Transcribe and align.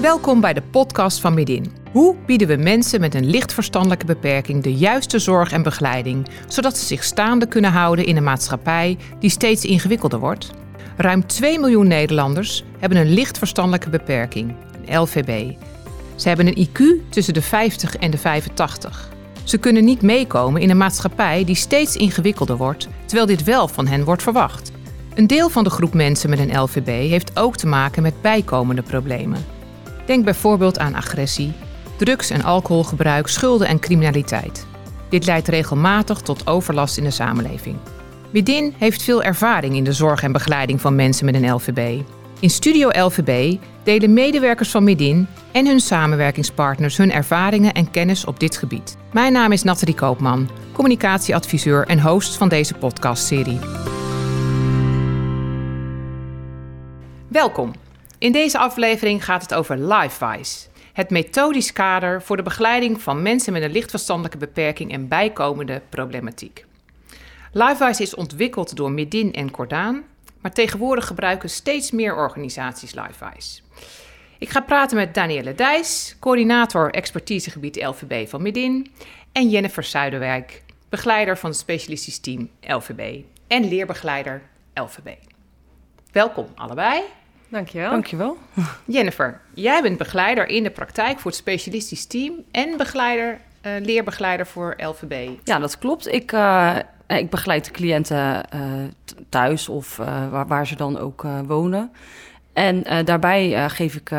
Welkom 0.00 0.40
bij 0.40 0.52
de 0.52 0.62
podcast 0.62 1.20
van 1.20 1.34
Midin. 1.34 1.72
Hoe 1.92 2.16
bieden 2.26 2.48
we 2.48 2.56
mensen 2.56 3.00
met 3.00 3.14
een 3.14 3.30
licht 3.30 3.52
verstandelijke 3.52 4.06
beperking 4.06 4.62
de 4.62 4.74
juiste 4.74 5.18
zorg 5.18 5.52
en 5.52 5.62
begeleiding, 5.62 6.28
zodat 6.48 6.78
ze 6.78 6.86
zich 6.86 7.04
staande 7.04 7.46
kunnen 7.46 7.72
houden 7.72 8.04
in 8.04 8.16
een 8.16 8.22
maatschappij 8.22 8.98
die 9.18 9.30
steeds 9.30 9.64
ingewikkelder 9.64 10.18
wordt? 10.18 10.50
Ruim 10.96 11.26
2 11.26 11.58
miljoen 11.58 11.88
Nederlanders 11.88 12.64
hebben 12.78 12.98
een 12.98 13.12
licht 13.12 13.38
verstandelijke 13.38 13.90
beperking, 13.90 14.54
een 14.84 15.00
LVB. 15.00 15.54
Ze 16.14 16.28
hebben 16.28 16.46
een 16.46 16.68
IQ 16.68 17.10
tussen 17.10 17.34
de 17.34 17.42
50 17.42 17.96
en 17.96 18.10
de 18.10 18.18
85. 18.18 19.08
Ze 19.44 19.58
kunnen 19.58 19.84
niet 19.84 20.02
meekomen 20.02 20.60
in 20.60 20.70
een 20.70 20.76
maatschappij 20.76 21.44
die 21.44 21.54
steeds 21.54 21.96
ingewikkelder 21.96 22.56
wordt, 22.56 22.88
terwijl 23.04 23.26
dit 23.26 23.44
wel 23.44 23.68
van 23.68 23.86
hen 23.86 24.04
wordt 24.04 24.22
verwacht. 24.22 24.72
Een 25.14 25.26
deel 25.26 25.48
van 25.48 25.64
de 25.64 25.70
groep 25.70 25.94
mensen 25.94 26.30
met 26.30 26.38
een 26.38 26.60
LVB 26.60 26.86
heeft 26.86 27.38
ook 27.38 27.56
te 27.56 27.66
maken 27.66 28.02
met 28.02 28.22
bijkomende 28.22 28.82
problemen. 28.82 29.58
Denk 30.10 30.24
bijvoorbeeld 30.24 30.78
aan 30.78 30.94
agressie, 30.94 31.52
drugs- 31.96 32.30
en 32.30 32.44
alcoholgebruik, 32.44 33.26
schulden 33.26 33.68
en 33.68 33.78
criminaliteit. 33.78 34.66
Dit 35.08 35.26
leidt 35.26 35.48
regelmatig 35.48 36.20
tot 36.20 36.46
overlast 36.46 36.96
in 36.96 37.04
de 37.04 37.10
samenleving. 37.10 37.76
Widin 38.30 38.74
heeft 38.78 39.02
veel 39.02 39.22
ervaring 39.22 39.74
in 39.74 39.84
de 39.84 39.92
zorg 39.92 40.22
en 40.22 40.32
begeleiding 40.32 40.80
van 40.80 40.94
mensen 40.94 41.24
met 41.24 41.34
een 41.34 41.52
LVB. 41.52 42.00
In 42.40 42.50
Studio 42.50 42.88
LVB 42.88 43.56
delen 43.82 44.12
medewerkers 44.12 44.70
van 44.70 44.84
Midin 44.84 45.26
en 45.52 45.66
hun 45.66 45.80
samenwerkingspartners 45.80 46.96
hun 46.96 47.12
ervaringen 47.12 47.72
en 47.72 47.90
kennis 47.90 48.24
op 48.24 48.40
dit 48.40 48.56
gebied. 48.56 48.96
Mijn 49.12 49.32
naam 49.32 49.52
is 49.52 49.62
Nathalie 49.62 49.94
Koopman, 49.94 50.50
communicatieadviseur 50.72 51.86
en 51.86 52.00
host 52.00 52.36
van 52.36 52.48
deze 52.48 52.74
podcastserie. 52.74 53.58
Welkom. 57.28 57.72
In 58.20 58.32
deze 58.32 58.58
aflevering 58.58 59.24
gaat 59.24 59.42
het 59.42 59.54
over 59.54 59.78
LifeWise, 59.78 60.66
het 60.92 61.10
methodisch 61.10 61.72
kader 61.72 62.22
voor 62.22 62.36
de 62.36 62.42
begeleiding 62.42 63.00
van 63.00 63.22
mensen 63.22 63.52
met 63.52 63.62
een 63.62 63.72
lichtverstandelijke 63.72 64.38
beperking 64.38 64.92
en 64.92 65.08
bijkomende 65.08 65.82
problematiek. 65.88 66.64
LifeWise 67.52 68.02
is 68.02 68.14
ontwikkeld 68.14 68.76
door 68.76 68.90
Midin 68.90 69.32
en 69.32 69.50
Cordaan, 69.50 70.02
maar 70.40 70.52
tegenwoordig 70.52 71.06
gebruiken 71.06 71.50
steeds 71.50 71.90
meer 71.90 72.16
organisaties 72.16 72.94
LifeWise. 72.94 73.60
Ik 74.38 74.48
ga 74.48 74.60
praten 74.60 74.96
met 74.96 75.14
Danielle 75.14 75.54
Dijs, 75.54 76.16
coördinator 76.18 76.90
expertisegebied 76.90 77.82
LVB 77.82 78.28
van 78.28 78.42
Midin, 78.42 78.90
en 79.32 79.48
Jennifer 79.48 79.82
Zuiderwijk, 79.82 80.62
begeleider 80.88 81.38
van 81.38 81.50
het 81.50 81.58
specialistisch 81.58 82.18
team 82.18 82.50
LVB 82.60 83.22
en 83.46 83.68
leerbegeleider 83.68 84.42
LVB. 84.74 85.14
Welkom 86.12 86.46
allebei. 86.54 87.02
Dankjewel. 87.50 87.90
Dankjewel. 87.90 88.36
Jennifer, 88.84 89.40
jij 89.54 89.82
bent 89.82 89.98
begeleider 89.98 90.48
in 90.48 90.62
de 90.62 90.70
praktijk 90.70 91.18
voor 91.18 91.30
het 91.30 91.40
specialistisch 91.40 92.06
team 92.06 92.34
en 92.50 92.76
begeleider, 92.76 93.38
uh, 93.66 93.72
leerbegeleider 93.82 94.46
voor 94.46 94.74
LVB. 94.76 95.28
Ja, 95.44 95.58
dat 95.58 95.78
klopt. 95.78 96.12
Ik, 96.12 96.32
uh, 96.32 96.76
ik 97.06 97.30
begeleid 97.30 97.64
de 97.64 97.70
cliënten 97.70 98.44
uh, 98.54 98.62
thuis 99.28 99.68
of 99.68 99.96
waar, 100.30 100.46
waar, 100.46 100.66
ze 100.66 100.76
dan 100.76 100.98
ook 100.98 101.26
wonen. 101.46 101.92
En 102.52 103.04
daarbij 103.04 103.70
geef 103.70 103.94
ik 103.94 104.10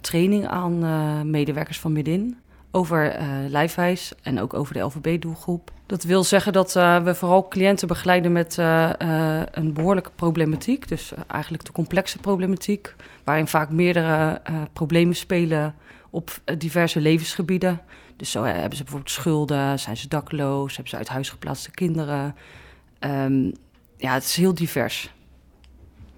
training 0.00 0.48
aan 0.48 1.30
medewerkers 1.30 1.80
van 1.80 1.92
Midin 1.92 2.36
over 2.74 3.20
uh, 3.20 3.26
lijfwijs 3.48 4.12
en 4.22 4.40
ook 4.40 4.54
over 4.54 4.74
de 4.74 4.80
LVB-doelgroep. 4.80 5.70
Dat 5.86 6.04
wil 6.04 6.24
zeggen 6.24 6.52
dat 6.52 6.76
uh, 6.76 7.02
we 7.02 7.14
vooral 7.14 7.48
cliënten 7.48 7.88
begeleiden 7.88 8.32
met 8.32 8.56
uh, 8.58 8.90
een 9.50 9.72
behoorlijke 9.72 10.10
problematiek. 10.14 10.88
Dus 10.88 11.12
eigenlijk 11.26 11.64
de 11.64 11.72
complexe 11.72 12.18
problematiek, 12.18 12.94
waarin 13.24 13.46
vaak 13.46 13.70
meerdere 13.70 14.40
problemen 14.72 15.16
spelen 15.16 15.74
op 16.10 16.40
diverse 16.58 17.00
levensgebieden. 17.00 17.80
Dus 18.16 18.30
zo 18.30 18.42
hebben 18.42 18.76
ze 18.76 18.82
bijvoorbeeld 18.82 19.12
schulden, 19.12 19.78
zijn 19.78 19.96
ze 19.96 20.08
dakloos, 20.08 20.72
hebben 20.72 20.90
ze 20.90 20.96
uit 20.96 21.08
huis 21.08 21.30
geplaatste 21.30 21.70
kinderen. 21.70 22.34
Um, 23.00 23.52
ja, 23.96 24.14
het 24.14 24.24
is 24.24 24.36
heel 24.36 24.54
divers. 24.54 25.12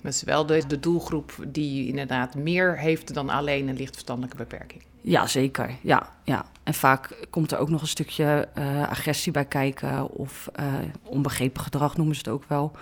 Dat 0.03 0.13
is 0.13 0.23
wel 0.23 0.47
de, 0.47 0.67
de 0.67 0.81
doelgroep 0.81 1.33
die 1.49 1.89
inderdaad 1.89 2.35
meer 2.35 2.79
heeft 2.79 3.15
dan 3.15 3.29
alleen 3.31 3.69
een 3.69 3.77
lichtverstandelijke 3.77 4.37
beperking. 4.37 4.83
Ja, 5.07 5.27
zeker. 5.27 5.71
Ja, 5.81 6.09
ja. 6.25 6.45
En 6.63 6.75
vaak 6.75 7.27
komt 7.31 7.53
er 7.53 7.59
ook 7.59 7.69
nog 7.69 7.81
een 7.81 7.87
stukje 7.87 8.49
uh, 8.59 8.89
agressie 8.89 9.33
bij 9.33 9.45
kijken 9.45 10.11
of 10.11 10.49
uh, 10.61 10.75
onbegrepen 11.03 11.63
gedrag 11.63 11.97
noemen 11.97 12.15
ze 12.15 12.21
het 12.25 12.31
ook 12.31 12.45
wel. 12.49 12.73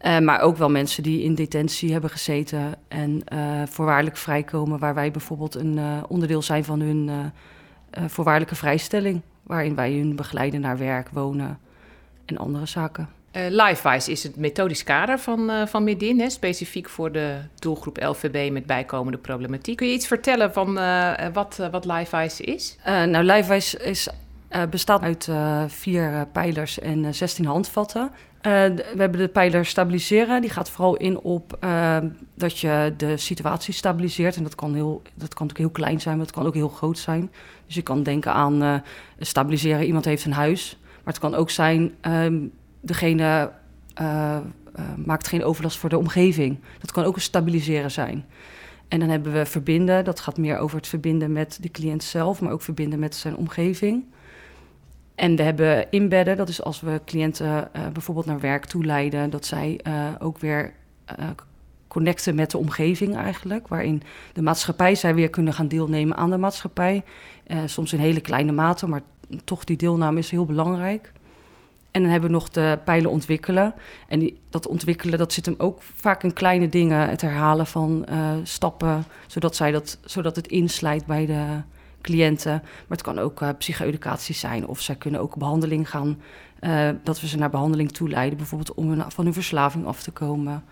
Uh, 0.00 0.18
maar 0.18 0.40
ook 0.40 0.56
wel 0.56 0.70
mensen 0.70 1.02
die 1.02 1.22
in 1.22 1.34
detentie 1.34 1.92
hebben 1.92 2.10
gezeten 2.10 2.74
en 2.88 3.22
voorwaardelijk 3.68 4.16
vrijkomen, 4.16 4.78
waar 4.78 4.94
wij 4.94 5.10
bijvoorbeeld 5.10 5.54
een 5.54 6.04
onderdeel 6.08 6.42
zijn 6.42 6.64
van 6.64 6.80
hun 6.80 7.32
voorwaardelijke 8.06 8.56
vrijstelling, 8.56 9.22
waarin 9.42 9.74
wij 9.74 9.92
hun 9.92 10.16
begeleiden 10.16 10.60
naar 10.60 10.78
werk, 10.78 11.08
wonen 11.08 11.58
en 12.24 12.38
andere 12.38 12.66
zaken. 12.66 13.17
Uh, 13.32 13.42
LifeWise 13.48 14.10
is 14.10 14.22
het 14.22 14.36
methodisch 14.36 14.84
kader 14.84 15.18
van, 15.18 15.50
uh, 15.50 15.66
van 15.66 15.84
Midin, 15.84 16.20
hè, 16.20 16.30
specifiek 16.30 16.88
voor 16.88 17.12
de 17.12 17.36
doelgroep 17.54 18.02
LVB 18.02 18.52
met 18.52 18.66
bijkomende 18.66 19.18
problematiek. 19.18 19.76
Kun 19.76 19.86
je 19.86 19.92
iets 19.92 20.06
vertellen 20.06 20.52
van 20.52 20.78
uh, 20.78 21.12
wat, 21.32 21.68
wat 21.70 21.84
LifeWise 21.84 22.42
is? 22.42 22.76
nou, 22.84 23.24
LifeWise 23.24 23.78
is, 23.78 24.08
bestaat 24.70 25.02
uit 25.02 25.28
vier 25.66 26.26
pijlers 26.32 26.78
en 26.78 27.14
16 27.14 27.44
handvatten. 27.44 28.10
we 28.42 28.94
hebben 28.96 29.20
de 29.20 29.28
pijler 29.28 29.66
stabiliseren. 29.66 30.40
Die 30.40 30.50
gaat 30.50 30.70
vooral 30.70 30.96
in 30.96 31.20
op 31.20 31.58
dat 32.34 32.58
je 32.58 32.94
de 32.96 33.16
situatie 33.16 33.74
stabiliseert. 33.74 34.36
En 34.36 34.42
dat 34.42 34.54
kan, 34.54 34.74
heel, 34.74 35.02
dat 35.14 35.34
kan 35.34 35.50
ook 35.50 35.58
heel 35.58 35.70
klein 35.70 36.00
zijn, 36.00 36.16
maar 36.16 36.26
het 36.26 36.34
kan 36.34 36.46
ook 36.46 36.54
heel 36.54 36.68
groot 36.68 36.98
zijn. 36.98 37.30
Dus 37.66 37.74
je 37.74 37.82
kan 37.82 38.02
denken 38.02 38.32
aan 38.32 38.82
stabiliseren, 39.18 39.86
iemand 39.86 40.04
heeft 40.04 40.24
een 40.24 40.32
huis. 40.32 40.78
Maar 41.04 41.12
het 41.12 41.18
kan 41.18 41.34
ook 41.34 41.50
zijn... 41.50 41.94
Um, 42.02 42.52
degene 42.80 43.50
uh, 44.00 44.36
uh, 44.78 44.84
maakt 45.04 45.28
geen 45.28 45.44
overlast 45.44 45.78
voor 45.78 45.88
de 45.88 45.98
omgeving. 45.98 46.58
Dat 46.80 46.92
kan 46.92 47.04
ook 47.04 47.14
een 47.14 47.20
stabiliseren 47.20 47.90
zijn. 47.90 48.24
En 48.88 49.00
dan 49.00 49.08
hebben 49.08 49.32
we 49.32 49.46
verbinden. 49.46 50.04
Dat 50.04 50.20
gaat 50.20 50.38
meer 50.38 50.58
over 50.58 50.76
het 50.76 50.86
verbinden 50.86 51.32
met 51.32 51.58
de 51.60 51.70
cliënt 51.70 52.02
zelf, 52.02 52.40
maar 52.40 52.52
ook 52.52 52.62
verbinden 52.62 52.98
met 52.98 53.14
zijn 53.14 53.36
omgeving. 53.36 54.04
En 55.14 55.36
we 55.36 55.42
hebben 55.42 55.90
inbedden. 55.90 56.36
Dat 56.36 56.48
is 56.48 56.62
als 56.62 56.80
we 56.80 57.00
cliënten 57.04 57.46
uh, 57.46 57.86
bijvoorbeeld 57.92 58.26
naar 58.26 58.40
werk 58.40 58.64
toeleiden, 58.64 59.30
dat 59.30 59.46
zij 59.46 59.80
ook 60.18 60.38
weer 60.38 60.72
connecten 61.88 62.34
met 62.34 62.50
de 62.50 62.58
omgeving 62.58 63.16
eigenlijk. 63.16 63.68
Waarin 63.68 64.02
de 64.32 64.42
maatschappij 64.42 64.94
zij 64.94 65.14
weer 65.14 65.30
kunnen 65.30 65.52
gaan 65.52 65.68
deelnemen 65.68 66.16
aan 66.16 66.30
de 66.30 66.38
maatschappij. 66.38 67.04
soms 67.64 67.92
in 67.92 67.98
hele 67.98 68.20
kleine 68.20 68.52
mate, 68.52 68.88
maar 68.88 69.02
toch 69.44 69.64
die 69.64 69.76
deelname 69.76 70.18
is 70.18 70.30
heel 70.30 70.46
belangrijk. 70.46 71.12
En 71.98 72.04
dan 72.04 72.12
hebben 72.12 72.30
we 72.30 72.36
nog 72.36 72.48
de 72.48 72.78
pijlen 72.84 73.10
ontwikkelen. 73.10 73.74
En 74.08 74.18
die, 74.18 74.40
dat 74.50 74.66
ontwikkelen, 74.66 75.18
dat 75.18 75.32
zit 75.32 75.46
hem 75.46 75.54
ook 75.58 75.82
vaak 75.82 76.22
in 76.22 76.32
kleine 76.32 76.68
dingen. 76.68 77.08
Het 77.08 77.20
herhalen 77.20 77.66
van 77.66 78.06
uh, 78.10 78.30
stappen, 78.42 79.04
zodat, 79.26 79.56
zij 79.56 79.70
dat, 79.70 79.98
zodat 80.04 80.36
het 80.36 80.46
inslijt 80.46 81.06
bij 81.06 81.26
de 81.26 81.44
cliënten. 82.00 82.52
Maar 82.62 82.96
het 82.96 83.02
kan 83.02 83.18
ook 83.18 83.40
uh, 83.40 83.48
psycho-educatie 83.58 84.34
zijn. 84.34 84.66
Of 84.66 84.80
zij 84.80 84.94
kunnen 84.94 85.20
ook 85.20 85.36
behandeling 85.36 85.90
gaan, 85.90 86.18
uh, 86.60 86.88
dat 87.02 87.20
we 87.20 87.28
ze 87.28 87.36
naar 87.36 87.50
behandeling 87.50 87.92
toeleiden. 87.92 88.38
Bijvoorbeeld 88.38 88.74
om 88.74 88.88
hun, 88.88 89.10
van 89.10 89.24
hun 89.24 89.34
verslaving 89.34 89.86
af 89.86 90.02
te 90.02 90.10
komen. 90.10 90.64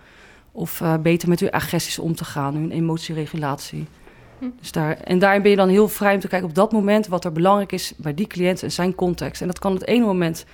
Of 0.53 0.83
beter 1.03 1.29
met 1.29 1.41
hun 1.41 1.51
agressies 1.51 1.99
om 1.99 2.15
te 2.15 2.25
gaan, 2.25 2.55
hun 2.55 2.71
emotieregulatie. 2.71 3.87
Hm. 4.39 4.47
Dus 4.61 4.73
daar, 4.73 4.97
en 4.97 5.19
daarin 5.19 5.43
ben 5.43 5.51
je 5.51 5.57
dan 5.57 5.69
heel 5.69 5.89
vrij 5.89 6.15
om 6.15 6.21
te 6.21 6.29
kijken 6.29 6.49
op 6.49 6.55
dat 6.55 6.73
moment 6.73 7.07
wat 7.07 7.25
er 7.25 7.33
belangrijk 7.33 7.73
is 7.73 7.93
bij 7.97 8.15
die 8.15 8.27
cliënt 8.27 8.63
en 8.63 8.73
zijn 8.73 8.95
context. 8.95 9.41
En 9.41 9.47
dat 9.47 9.59
kan 9.59 9.73
het 9.73 9.87
ene 9.87 10.05
moment 10.05 10.47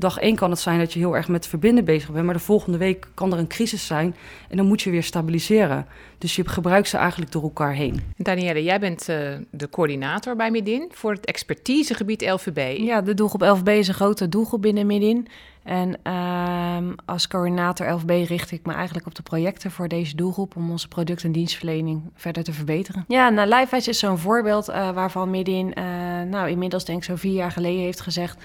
dag 0.00 0.18
één 0.18 0.36
kan 0.36 0.50
het 0.50 0.58
zijn 0.58 0.78
dat 0.78 0.92
je 0.92 0.98
heel 0.98 1.16
erg 1.16 1.28
met 1.28 1.46
verbinden 1.46 1.84
bezig 1.84 2.10
bent, 2.10 2.24
maar 2.24 2.34
de 2.34 2.40
volgende 2.40 2.78
week 2.78 3.08
kan 3.14 3.32
er 3.32 3.38
een 3.38 3.46
crisis 3.46 3.86
zijn 3.86 4.14
en 4.48 4.56
dan 4.56 4.66
moet 4.66 4.82
je 4.82 4.90
weer 4.90 5.02
stabiliseren. 5.02 5.86
Dus 6.18 6.36
je 6.36 6.48
gebruikt 6.48 6.88
ze 6.88 6.96
eigenlijk 6.96 7.32
door 7.32 7.42
elkaar 7.42 7.74
heen. 7.74 8.00
Danielle, 8.16 8.62
jij 8.62 8.80
bent 8.80 9.08
uh, 9.08 9.16
de 9.50 9.68
coördinator 9.68 10.36
bij 10.36 10.50
Midin 10.50 10.88
voor 10.92 11.12
het 11.12 11.24
expertisegebied 11.24 12.22
LVB. 12.22 12.78
Ja, 12.78 13.00
de 13.00 13.14
doelgroep 13.14 13.42
LVB 13.42 13.68
is 13.68 13.88
een 13.88 13.94
grote 13.94 14.28
doelgroep 14.28 14.62
binnen 14.62 14.86
Midin. 14.86 15.26
En 15.62 15.98
uh, 16.06 16.76
als 17.04 17.28
coördinator 17.28 17.90
LVB 17.90 18.28
richt 18.28 18.50
ik 18.50 18.66
me 18.66 18.72
eigenlijk 18.72 19.06
op 19.06 19.14
de 19.14 19.22
projecten 19.22 19.70
voor 19.70 19.88
deze 19.88 20.16
doelgroep 20.16 20.56
om 20.56 20.70
onze 20.70 20.88
product- 20.88 21.24
en 21.24 21.32
dienstverlening 21.32 22.02
verder 22.14 22.42
te 22.44 22.52
verbeteren. 22.52 23.04
Ja, 23.08 23.28
nou, 23.28 23.48
LifeWise 23.48 23.90
is 23.90 23.98
zo'n 23.98 24.18
voorbeeld 24.18 24.68
uh, 24.68 24.90
waarvan 24.90 25.30
Midin, 25.30 25.74
uh, 25.78 25.84
nou, 26.22 26.48
inmiddels 26.48 26.84
denk 26.84 26.98
ik 26.98 27.04
zo 27.04 27.16
vier 27.16 27.32
jaar 27.32 27.50
geleden 27.50 27.82
heeft 27.82 28.00
gezegd 28.00 28.42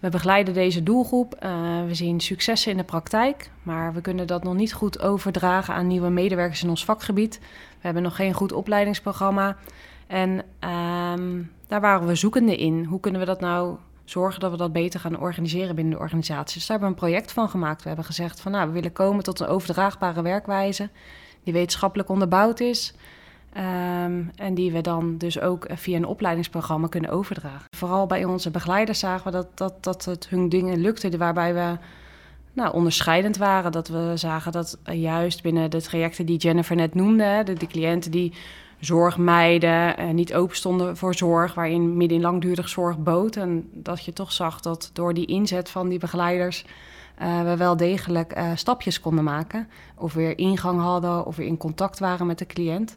we 0.00 0.08
begeleiden 0.08 0.54
deze 0.54 0.82
doelgroep. 0.82 1.34
Uh, 1.44 1.50
we 1.86 1.94
zien 1.94 2.20
successen 2.20 2.70
in 2.70 2.76
de 2.76 2.84
praktijk, 2.84 3.50
maar 3.62 3.92
we 3.92 4.00
kunnen 4.00 4.26
dat 4.26 4.44
nog 4.44 4.54
niet 4.54 4.72
goed 4.72 5.00
overdragen 5.00 5.74
aan 5.74 5.86
nieuwe 5.86 6.10
medewerkers 6.10 6.62
in 6.62 6.68
ons 6.68 6.84
vakgebied. 6.84 7.38
We 7.40 7.80
hebben 7.80 8.02
nog 8.02 8.16
geen 8.16 8.32
goed 8.32 8.52
opleidingsprogramma. 8.52 9.56
En 10.06 10.30
um, 11.20 11.50
daar 11.66 11.80
waren 11.80 12.06
we 12.06 12.14
zoekende 12.14 12.56
in. 12.56 12.84
Hoe 12.84 13.00
kunnen 13.00 13.20
we 13.20 13.26
dat 13.26 13.40
nou 13.40 13.76
zorgen 14.04 14.40
dat 14.40 14.50
we 14.50 14.56
dat 14.56 14.72
beter 14.72 15.00
gaan 15.00 15.18
organiseren 15.18 15.74
binnen 15.74 15.94
de 15.94 16.00
organisatie? 16.00 16.58
Dus 16.58 16.66
daar 16.66 16.78
hebben 16.78 16.96
we 16.96 17.02
een 17.02 17.08
project 17.10 17.32
van 17.32 17.48
gemaakt. 17.48 17.82
We 17.82 17.88
hebben 17.88 18.06
gezegd 18.06 18.40
van 18.40 18.52
nou, 18.52 18.66
we 18.66 18.72
willen 18.72 18.92
komen 18.92 19.24
tot 19.24 19.40
een 19.40 19.46
overdraagbare 19.46 20.22
werkwijze 20.22 20.88
die 21.42 21.52
wetenschappelijk 21.52 22.08
onderbouwd 22.08 22.60
is. 22.60 22.94
Ehm, 23.56 24.22
en 24.34 24.54
die 24.54 24.72
we 24.72 24.80
dan 24.80 25.18
dus 25.18 25.40
ook 25.40 25.66
via 25.74 25.96
een 25.96 26.06
opleidingsprogramma 26.06 26.86
kunnen 26.86 27.10
overdragen. 27.10 27.64
Vooral 27.76 28.06
bij 28.06 28.24
onze 28.24 28.50
begeleiders 28.50 28.98
zagen 28.98 29.24
we 29.24 29.30
dat, 29.30 29.46
dat, 29.54 29.84
dat 29.84 30.04
het 30.04 30.28
hun 30.28 30.48
dingen 30.48 30.80
lukte 30.80 31.16
waarbij 31.16 31.54
we 31.54 31.78
nou, 32.52 32.74
onderscheidend 32.74 33.36
waren. 33.36 33.72
Dat 33.72 33.88
we 33.88 34.12
zagen 34.14 34.52
dat 34.52 34.78
juist 34.84 35.42
binnen 35.42 35.70
de 35.70 35.82
trajecten 35.82 36.26
die 36.26 36.38
Jennifer 36.38 36.76
net 36.76 36.94
noemde, 36.94 37.42
de, 37.42 37.66
cliënten 37.66 38.10
die 38.10 38.32
zorg 38.80 39.18
mijden, 39.18 39.96
en 39.96 40.14
niet 40.14 40.34
open 40.34 40.56
stonden 40.56 40.96
voor 40.96 41.14
zorg, 41.14 41.54
waarin 41.54 41.96
midden 41.96 42.16
in 42.16 42.22
langdurig 42.22 42.68
zorg 42.68 42.98
bood. 42.98 43.36
En 43.36 43.68
dat 43.72 44.04
je 44.04 44.12
toch 44.12 44.32
zag 44.32 44.60
dat 44.60 44.90
door 44.92 45.14
die 45.14 45.26
inzet 45.26 45.70
van 45.70 45.88
die 45.88 45.98
begeleiders 45.98 46.64
we 47.18 47.54
wel 47.56 47.76
degelijk 47.76 48.38
stapjes 48.54 49.00
konden 49.00 49.24
maken. 49.24 49.68
Of 49.94 50.14
weer 50.14 50.38
ingang 50.38 50.80
hadden, 50.80 51.26
of 51.26 51.36
weer 51.36 51.46
in 51.46 51.56
contact 51.56 51.98
waren 51.98 52.26
met 52.26 52.38
de 52.38 52.46
cliënt. 52.46 52.96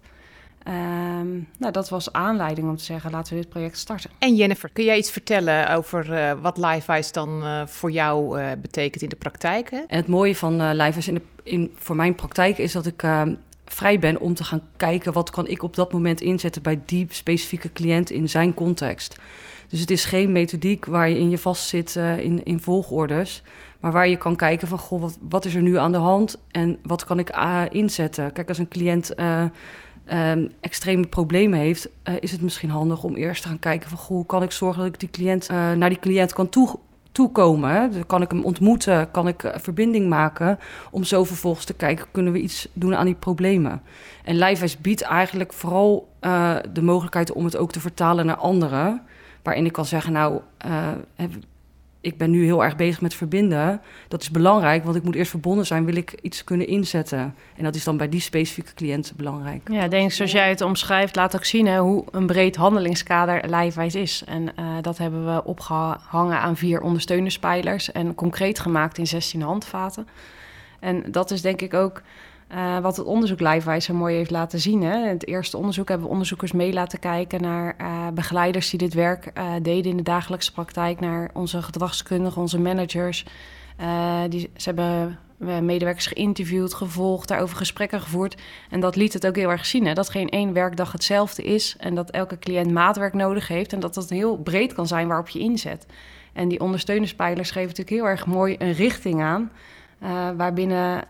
Um, 0.68 1.48
nou, 1.58 1.72
dat 1.72 1.90
was 1.90 2.14
aanleiding 2.14 2.70
om 2.70 2.78
te 2.78 2.84
zeggen, 2.84 3.12
laten 3.12 3.34
we 3.34 3.40
dit 3.40 3.50
project 3.50 3.78
starten. 3.78 4.10
En 4.20 4.36
Jennifer, 4.36 4.70
kun 4.74 4.84
jij 4.84 4.98
iets 4.98 5.12
vertellen 5.12 5.76
over 5.76 6.12
uh, 6.12 6.32
wat 6.42 6.58
LiveWise 6.58 7.12
dan 7.12 7.44
voor 7.68 7.92
jou 7.92 8.40
betekent 8.56 9.02
in 9.04 9.10
de 9.10 9.16
praktijk? 9.16 9.72
Hè? 9.72 9.78
En 9.78 9.98
het 9.98 10.08
mooie 10.08 10.36
van 10.36 10.76
LiveWise 10.76 11.12
in, 11.12 11.22
in 11.44 11.74
voor 11.76 11.96
mijn 11.96 12.16
praktijk 12.16 12.58
is 12.58 12.72
dat 12.72 12.86
ik 12.86 13.04
ehm, 13.04 13.34
vrij 13.66 14.00
ben 14.00 14.20
om 14.20 14.34
te 14.34 14.44
gaan 14.44 14.62
kijken 14.78 15.14
wat 15.14 15.30
kan 15.30 15.48
ik 15.48 15.64
op 15.64 15.76
dat 15.76 15.92
moment 15.92 16.22
inzetten 16.22 16.62
bij 16.62 16.82
die 16.86 17.08
specifieke 17.10 17.72
cliënt 17.72 18.10
in 18.10 18.30
zijn 18.30 18.54
context. 18.54 19.20
Dus 19.68 19.80
het 19.80 19.92
is 19.92 20.06
geen 20.06 20.32
methodiek 20.32 20.86
waar 20.86 21.10
je 21.10 21.18
in 21.18 21.30
je 21.30 21.38
vastzit 21.38 21.96
uh, 21.96 22.20
in, 22.20 22.44
in 22.44 22.60
volgorders, 22.60 23.42
maar 23.80 23.92
waar 23.92 24.08
je 24.08 24.18
kan 24.18 24.36
kijken 24.36 24.68
van 24.68 24.78
goh, 24.78 25.02
wat, 25.02 25.18
wat 25.30 25.46
is 25.46 25.56
er 25.56 25.62
nu 25.62 25.78
aan 25.78 25.92
de 25.92 25.98
hand 25.98 26.38
en 26.52 26.78
wat 26.84 27.06
kan 27.06 27.20
ik 27.20 27.36
uh, 27.36 27.62
inzetten. 27.70 28.32
Kijk, 28.34 28.48
als 28.48 28.58
een 28.58 28.68
cliënt 28.68 29.12
uh, 29.16 29.44
um, 30.14 30.52
extreme 30.60 31.08
problemen 31.08 31.60
heeft, 31.60 31.90
is 32.20 32.32
het 32.32 32.42
misschien 32.42 32.70
handig 32.70 33.04
om 33.04 33.16
eerst 33.16 33.42
te 33.42 33.48
gaan 33.48 33.60
kijken 33.60 33.90
van 33.90 34.00
hoe 34.08 34.26
kan 34.26 34.44
ik 34.44 34.52
zorgen 34.52 34.84
dat 34.84 34.94
ik 34.94 35.00
die 35.00 35.10
cliënt 35.10 35.50
naar 35.50 35.90
die 35.90 36.00
cliënt 36.00 36.34
kan 36.34 36.50
toe, 36.50 36.80
toekomen. 37.12 37.92
Dan 37.92 38.06
kan 38.06 38.22
ik 38.22 38.32
hem 38.32 38.44
ontmoeten, 38.44 39.12
kan 39.12 39.28
ik 39.28 39.44
eh, 39.44 39.60
verbinding 39.60 40.10
maken. 40.10 40.60
Om 40.92 41.04
zo 41.04 41.24
vervolgens 41.24 41.66
te 41.66 41.74
kijken, 41.74 42.06
kunnen 42.12 42.34
we 42.34 42.42
iets 42.42 42.68
doen 42.74 42.96
aan 42.96 43.06
die 43.06 43.16
problemen. 43.16 43.82
En 44.24 44.36
Lijfwijs 44.36 44.78
biedt 44.78 45.02
eigenlijk 45.02 45.54
vooral 45.54 46.08
de 46.74 46.82
mogelijkheid 46.82 47.32
om 47.32 47.46
het 47.46 47.58
ook 47.58 47.72
te 47.72 47.80
vertalen 47.80 48.26
naar 48.26 48.36
anderen. 48.36 49.02
Waarin 49.44 49.66
ik 49.66 49.72
kan 49.72 49.86
zeggen, 49.86 50.14
nou, 50.14 50.40
uh, 50.66 50.88
ik 52.02 52.18
ben 52.18 52.32
nu 52.32 52.44
heel 52.44 52.64
erg 52.64 52.76
bezig 52.76 53.02
met 53.02 53.14
verbinden. 53.14 53.82
Dat 54.08 54.22
is 54.22 54.32
belangrijk, 54.32 54.84
want 54.84 54.96
ik 54.96 55.04
moet 55.04 55.16
eerst 55.16 55.30
verbonden 55.30 55.66
zijn, 55.66 55.86
wil 55.86 55.96
ik 55.96 56.20
iets 56.22 56.44
kunnen 56.44 56.68
inzetten. 56.68 57.36
En 57.56 57.64
dat 57.64 57.76
is 57.76 57.84
dan 57.84 57.98
bij 57.98 58.10
die 58.10 58.22
specifieke 58.22 58.74
cliënten 58.74 59.16
belangrijk. 59.16 59.70
Ja, 59.72 59.84
ik 59.84 59.90
denk 59.90 60.12
zoals 60.12 60.32
jij 60.32 60.50
het 60.50 60.62
omschrijft, 60.62 61.16
laat 61.16 61.36
ook 61.36 61.46
zien 61.46 61.68
hè, 61.68 61.80
hoe 61.80 62.06
een 62.12 62.26
breed 62.26 62.56
handelingskader 62.56 63.50
lijfwijs 63.50 63.96
is. 63.96 64.24
En 64.26 64.44
uh, 64.60 64.66
dat 64.82 64.98
hebben 64.98 65.34
we 65.34 65.44
opgehangen 65.44 66.40
aan 66.40 66.58
vier 66.58 66.82
ondersteunerspijlers 66.82 67.92
en 67.92 68.16
concreet 68.16 68.60
gemaakt 68.60 68.98
in 68.98 69.08
16 69.08 69.42
handvaten. 69.42 70.08
En 70.80 71.04
dat 71.12 71.32
is 71.32 71.42
denk 71.42 71.62
ik 71.62 71.74
ook 71.74 72.02
uh, 72.54 72.80
wat 72.80 72.98
het 72.98 73.06
onderzoek 73.06 73.40
Livewijs 73.40 73.86
zo 73.86 73.94
mooi 73.94 74.16
heeft 74.16 74.32
laten 74.32 74.60
zien. 74.60 74.84
Hè. 74.84 75.04
In 75.04 75.08
het 75.08 75.28
eerste 75.28 75.58
onderzoek 75.58 75.88
hebben 75.88 76.08
we 76.08 76.14
onderzoekers 76.14 76.52
mee 76.52 76.74
laten 76.74 77.00
kijken 77.00 77.42
naar 77.42 77.76
uh, 77.82 78.08
begeleiders 78.14 78.70
die 78.70 78.80
dit 78.80 78.94
werk 78.94 79.32
uh, 79.38 79.54
deden 79.62 79.92
in 79.92 79.98
de 79.98 80.04
dagelijkse 80.04 80.52
praktijk, 80.52 81.00
naar 81.00 81.30
onze 81.34 81.62
gedragskundigen, 81.62 82.42
onze 82.42 82.60
managers. 82.60 83.26
die, 84.30 84.50
ze 84.56 84.70
hebben 84.70 85.20
medewerkers 85.62 86.08
geïnterviewd, 86.08 86.74
gevolgd, 86.74 87.28
daarover 87.28 87.58
gesprekken 87.58 88.02
gevoerd. 88.02 88.42
En 88.70 88.80
dat 88.80 88.96
liet 88.96 89.14
het 89.14 89.28
ook 89.28 89.36
heel 89.36 89.50
erg 89.50 89.66
zien. 89.66 89.86
Hè? 89.86 89.94
Dat 89.94 90.10
geen 90.10 90.30
één 90.30 90.54
werkdag 90.54 90.92
hetzelfde 90.92 91.44
is 91.44 91.76
en 91.80 91.96
dat 91.96 92.12
elke 92.12 92.40
cliënt 92.40 92.72
maatwerk 92.72 93.14
nodig 93.14 93.48
heeft 93.48 93.74
en 93.74 93.80
dat 93.80 93.94
dat 93.94 94.10
heel 94.10 94.38
breed 94.38 94.74
kan 94.74 94.88
zijn 94.88 95.08
waarop 95.08 95.30
je 95.30 95.40
inzet. 95.40 95.86
En 96.34 96.48
die 96.48 96.60
ondersteunerspijlers 96.60 97.52
geven 97.52 97.68
natuurlijk 97.68 97.96
heel 97.96 98.08
erg 98.08 98.26
mooi 98.26 98.56
een 98.60 98.74
richting 98.74 99.22
aan, 99.22 99.52
waarbinnen 100.38 101.08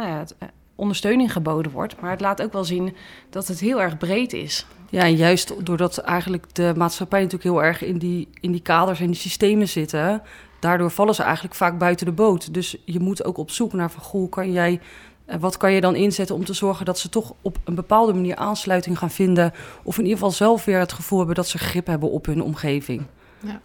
nou 0.00 0.12
ja, 0.12 0.18
het, 0.18 0.34
eh, 0.38 0.48
ondersteuning 0.74 1.32
geboden 1.32 1.72
wordt. 1.72 2.00
Maar 2.00 2.10
het 2.10 2.20
laat 2.20 2.42
ook 2.42 2.52
wel 2.52 2.64
zien 2.64 2.96
dat 3.30 3.46
het 3.46 3.60
heel 3.60 3.82
erg 3.82 3.96
breed 3.96 4.32
is. 4.32 4.66
Ja, 4.90 5.02
en 5.02 5.16
juist 5.16 5.66
doordat 5.66 5.98
eigenlijk 5.98 6.54
de 6.54 6.72
maatschappij 6.76 7.22
natuurlijk 7.22 7.50
heel 7.50 7.64
erg 7.64 7.82
in 7.82 7.98
die, 7.98 8.28
in 8.40 8.52
die 8.52 8.62
kaders 8.62 9.00
en 9.00 9.06
die 9.06 9.14
systemen 9.14 9.68
zitten, 9.68 10.22
daardoor 10.60 10.90
vallen 10.90 11.14
ze 11.14 11.22
eigenlijk 11.22 11.54
vaak 11.54 11.78
buiten 11.78 12.06
de 12.06 12.12
boot. 12.12 12.54
Dus 12.54 12.76
je 12.84 13.00
moet 13.00 13.24
ook 13.24 13.38
op 13.38 13.50
zoek 13.50 13.72
naar 13.72 13.90
van 13.90 14.02
goh, 14.02 14.30
kan 14.30 14.52
jij, 14.52 14.80
eh, 15.24 15.36
wat 15.40 15.56
kan 15.56 15.72
je 15.72 15.80
dan 15.80 15.94
inzetten 15.94 16.34
om 16.34 16.44
te 16.44 16.52
zorgen 16.52 16.84
dat 16.84 16.98
ze 16.98 17.08
toch 17.08 17.34
op 17.42 17.58
een 17.64 17.74
bepaalde 17.74 18.12
manier 18.12 18.36
aansluiting 18.36 18.98
gaan 18.98 19.10
vinden. 19.10 19.52
Of 19.82 19.96
in 19.96 20.02
ieder 20.02 20.18
geval 20.18 20.32
zelf 20.32 20.64
weer 20.64 20.78
het 20.78 20.92
gevoel 20.92 21.18
hebben 21.18 21.36
dat 21.36 21.48
ze 21.48 21.58
grip 21.58 21.86
hebben 21.86 22.10
op 22.10 22.26
hun 22.26 22.42
omgeving. 22.42 23.02
Ja. 23.40 23.60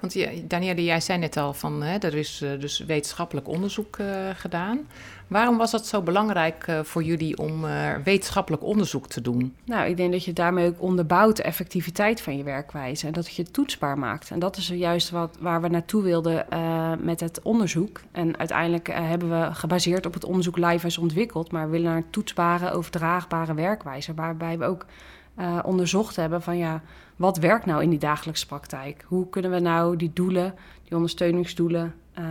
Want 0.00 0.16
Danielle, 0.48 0.84
jij 0.84 1.00
zei 1.00 1.18
net 1.18 1.36
al 1.36 1.54
van 1.54 1.82
hè, 1.82 1.98
er 1.98 2.14
is 2.14 2.42
uh, 2.42 2.60
dus 2.60 2.78
wetenschappelijk 2.78 3.48
onderzoek 3.48 3.98
uh, 3.98 4.06
gedaan. 4.34 4.88
Waarom 5.26 5.56
was 5.56 5.72
het 5.72 5.86
zo 5.86 6.02
belangrijk 6.02 6.66
uh, 6.66 6.80
voor 6.82 7.02
jullie 7.02 7.38
om 7.38 7.64
wetenschappelijk 8.04 8.62
onderzoek 8.62 9.06
te 9.06 9.20
doen? 9.20 9.54
Nou, 9.64 9.88
ik 9.88 9.96
denk 9.96 10.12
dat 10.12 10.24
je 10.24 10.32
daarmee 10.32 10.66
ook 10.66 10.82
onderbouwt 10.82 11.36
de 11.36 11.42
effectiviteit 11.42 12.20
van 12.20 12.36
je 12.36 12.42
werkwijze 12.42 13.06
en 13.06 13.12
dat 13.12 13.34
je 13.34 13.42
het 13.42 13.52
toetsbaar 13.52 13.98
maakt. 13.98 14.30
En 14.30 14.38
dat 14.38 14.56
is 14.56 14.68
juist 14.68 15.10
wat, 15.10 15.36
waar 15.40 15.60
we 15.62 15.68
naartoe 15.68 16.02
wilden 16.02 16.46
met 17.00 17.20
het 17.20 17.42
onderzoek. 17.42 18.00
En 18.12 18.38
uiteindelijk 18.38 18.88
hebben 18.92 19.30
we 19.30 19.54
gebaseerd 19.54 20.06
op 20.06 20.14
het 20.14 20.24
onderzoek 20.24 20.58
LiveWise 20.58 21.00
ontwikkeld, 21.00 21.52
maar 21.52 21.64
we 21.64 21.70
willen 21.70 21.86
naar 21.86 21.96
een 21.96 22.10
toetsbare, 22.10 22.70
overdraagbare 22.70 23.54
werkwijze, 23.54 24.14
waarbij 24.14 24.58
we 24.58 24.64
ook 24.64 24.86
uh, 25.38 25.58
onderzocht 25.62 26.16
hebben 26.16 26.42
van 26.42 26.56
ja, 26.56 26.82
wat 27.16 27.36
werkt 27.36 27.66
nou 27.66 27.82
in 27.82 27.90
die 27.90 27.98
dagelijkse 27.98 28.46
praktijk? 28.46 29.04
Hoe 29.06 29.28
kunnen 29.28 29.50
we 29.50 29.58
nou 29.58 29.96
die 29.96 30.10
doelen, 30.14 30.54
die 30.84 30.94
ondersteuningsdoelen 30.94 31.94
uh, 32.18 32.24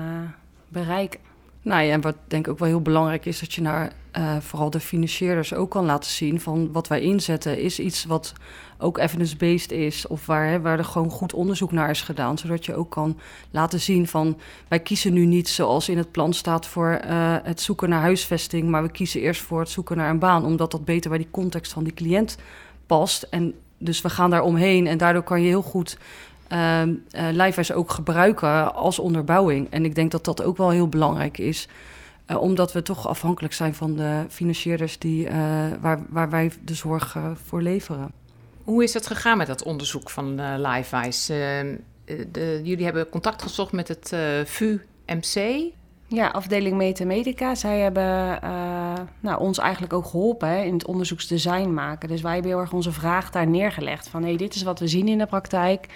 bereiken? 0.68 1.20
Nou 1.62 1.84
ja, 1.84 1.92
en 1.92 2.02
wat 2.02 2.16
denk 2.28 2.46
ik 2.46 2.52
ook 2.52 2.60
wel 2.60 2.68
heel 2.68 2.82
belangrijk 2.82 3.26
is, 3.26 3.40
dat 3.40 3.54
je 3.54 3.62
naar 3.62 3.92
uh, 4.18 4.38
vooral 4.38 4.70
de 4.70 4.80
financierders 4.80 5.54
ook 5.54 5.70
kan 5.70 5.86
laten 5.86 6.12
zien 6.12 6.40
van 6.40 6.72
wat 6.72 6.88
wij 6.88 7.02
inzetten, 7.02 7.62
is 7.62 7.80
iets 7.80 8.06
wat 8.06 8.34
ook 8.78 8.98
evidence-based 8.98 9.72
is, 9.72 10.08
of 10.08 10.26
waar, 10.26 10.48
hè, 10.48 10.62
waar 10.62 10.78
er 10.78 10.86
gewoon 10.86 11.10
goed 11.10 11.34
onderzoek 11.34 11.72
naar 11.72 11.90
is 11.90 12.02
gedaan, 12.02 12.38
zodat 12.38 12.66
je 12.66 12.76
ook 12.76 12.92
kan 12.92 13.20
laten 13.52 13.80
zien 13.80 14.08
van 14.08 14.38
wij 14.68 14.80
kiezen 14.80 15.14
nu 15.14 15.26
niet 15.26 15.50
zoals 15.50 15.90
in 15.90 15.98
het 15.98 16.12
plan 16.12 16.34
staat 16.34 16.66
voor 16.66 17.00
het 17.44 17.62
zoeken 17.62 17.90
naar 17.90 18.02
huisvesting, 18.02 18.70
maar 18.70 18.84
we 18.84 18.92
kiezen 18.92 19.22
eerst 19.22 19.42
voor 19.42 19.60
het 19.60 19.70
zoeken 19.70 19.98
naar 19.98 20.10
een 20.10 20.20
baan, 20.20 20.46
omdat 20.46 20.72
dat 20.72 20.86
beter 20.86 21.10
bij 21.10 21.20
die 21.20 21.32
context 21.32 21.74
van 21.74 21.84
die 21.84 21.94
cliënt 21.94 22.38
past. 22.88 23.24
En 23.24 23.54
dus 23.78 24.02
we 24.02 24.10
gaan 24.10 24.30
daar 24.30 24.42
omheen 24.42 24.88
en 24.88 24.98
daardoor 24.98 25.24
kan 25.24 25.42
je 25.42 25.48
heel 25.48 25.62
goed 25.62 25.98
uh, 26.52 26.82
uh, 27.38 27.78
ook 27.78 27.92
gebruiken 27.92 28.74
als 28.74 29.00
onderbouwing. 29.00 29.68
En 29.70 29.86
ik 29.86 29.96
denk 29.96 30.12
dat 30.12 30.26
dat 30.26 30.44
ook 30.44 30.58
wel 30.58 30.70
heel 30.70 30.88
belangrijk 30.88 31.38
is. 31.38 31.68
Uh, 32.28 32.42
omdat 32.42 32.74
we 32.74 32.82
toch 32.82 33.08
afhankelijk 33.08 33.54
zijn 33.54 33.76
van 33.76 33.96
de 33.96 34.26
financierders 34.30 35.00
die, 35.00 35.26
uh, 35.26 35.34
waar, 35.82 36.00
waar 36.10 36.30
wij 36.30 36.52
de 36.64 36.74
zorg 36.74 37.18
voor 37.46 37.62
leveren. 37.62 38.12
Hoe 38.64 38.84
is 38.84 38.94
het 38.94 39.08
gegaan 39.08 39.38
met 39.38 39.48
dat 39.48 39.64
onderzoek 39.64 40.10
van 40.10 40.40
uh, 40.40 40.54
LiveWise? 40.58 41.80
De, 42.06 42.62
jullie 42.64 42.84
hebben 42.84 43.10
contact 43.10 43.42
gezocht 43.42 43.72
met 43.72 43.88
het 43.88 44.16
VU-MC. 44.46 45.62
Ja, 46.10 46.28
afdeling 46.28 46.78
Metamedica. 46.78 47.56
Zij 47.56 47.80
hebben 47.80 48.40
uh, 48.44 48.94
nou, 49.20 49.40
ons 49.40 49.58
eigenlijk 49.58 49.94
ook 49.94 50.06
geholpen 50.06 50.66
in 50.66 50.74
het 50.74 50.86
onderzoeksdesign 50.86 51.74
maken. 51.74 52.10
Dus 52.10 52.22
wij 52.22 52.34
hebben 52.34 52.52
heel 52.52 52.60
erg 52.60 52.74
onze 52.74 52.92
vraag 52.92 53.32
daar 53.32 53.48
neergelegd. 53.48 54.10
Van 54.10 54.24
hey, 54.24 54.36
dit 54.36 54.56
is 54.56 54.64
wat 54.64 54.80
we 54.80 54.88
zien 54.88 55.08
in 55.08 55.18
de 55.18 55.26
praktijk. 55.26 55.88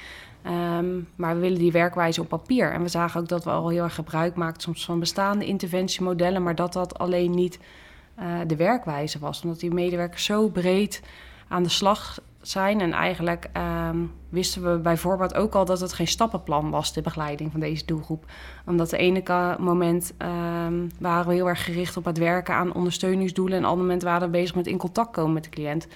Um, 0.78 1.08
maar 1.16 1.36
we 1.36 1.42
willen 1.42 1.60
die 1.60 1.72
werkwijze 1.72 2.22
op 2.22 2.28
papier. 2.28 2.72
En 2.72 2.82
we 2.82 2.88
zagen 2.88 3.22
ook 3.22 3.28
dat 3.28 3.44
we 3.44 3.50
al 3.50 3.70
heel 3.70 3.84
erg 3.84 3.96
gebruik 3.96 4.36
maakten 4.36 4.62
soms 4.62 4.86
van 4.86 5.00
bestaande 5.00 5.46
interventiemodellen. 5.46 6.44
Maar 6.44 6.56
dat 6.56 6.74
dat 6.74 7.00
alleen 7.00 7.32
niet 7.32 7.60
uh, 8.20 8.26
de 8.48 8.56
werkwijze 8.56 9.20
was. 9.20 9.44
Omdat 9.44 9.60
die 9.60 9.74
medewerkers 9.74 10.24
zo 10.24 10.50
breed 10.50 11.02
aan 11.48 11.64
de 11.64 11.70
slag 11.70 12.20
zijn. 12.42 12.82
En 12.82 12.94
eigenlijk 12.94 13.50
um, 13.90 14.12
wisten 14.30 14.72
we 14.72 14.80
bijvoorbeeld 14.80 15.36
ook 15.36 15.56
al 15.56 15.66
dat 15.66 15.80
het 15.80 15.94
geen 15.94 16.08
stappenplan 16.08 16.70
was, 16.70 16.94
de 16.94 17.02
begeleiding 17.02 17.52
van 17.52 17.60
deze 17.60 17.86
doelgroep. 17.86 18.26
Omdat 18.66 18.90
de 18.90 18.98
ene 18.98 19.56
moment 19.60 20.14
um, 20.66 20.92
waren 21.00 21.28
we 21.28 21.34
heel 21.34 21.48
erg 21.48 21.64
gericht 21.64 21.98
op 21.98 22.06
het 22.06 22.18
werken 22.18 22.56
aan 22.56 22.74
ondersteuningsdoelen. 22.74 23.58
En 23.58 23.64
op 23.64 23.70
andere 23.70 23.88
moment 23.88 24.04
waren 24.04 24.28
we 24.28 24.38
bezig 24.38 24.56
met 24.56 24.68
in 24.68 24.78
contact 24.78 25.12
komen 25.12 25.34
met 25.34 25.44
de 25.44 25.50
cliënt. 25.50 25.88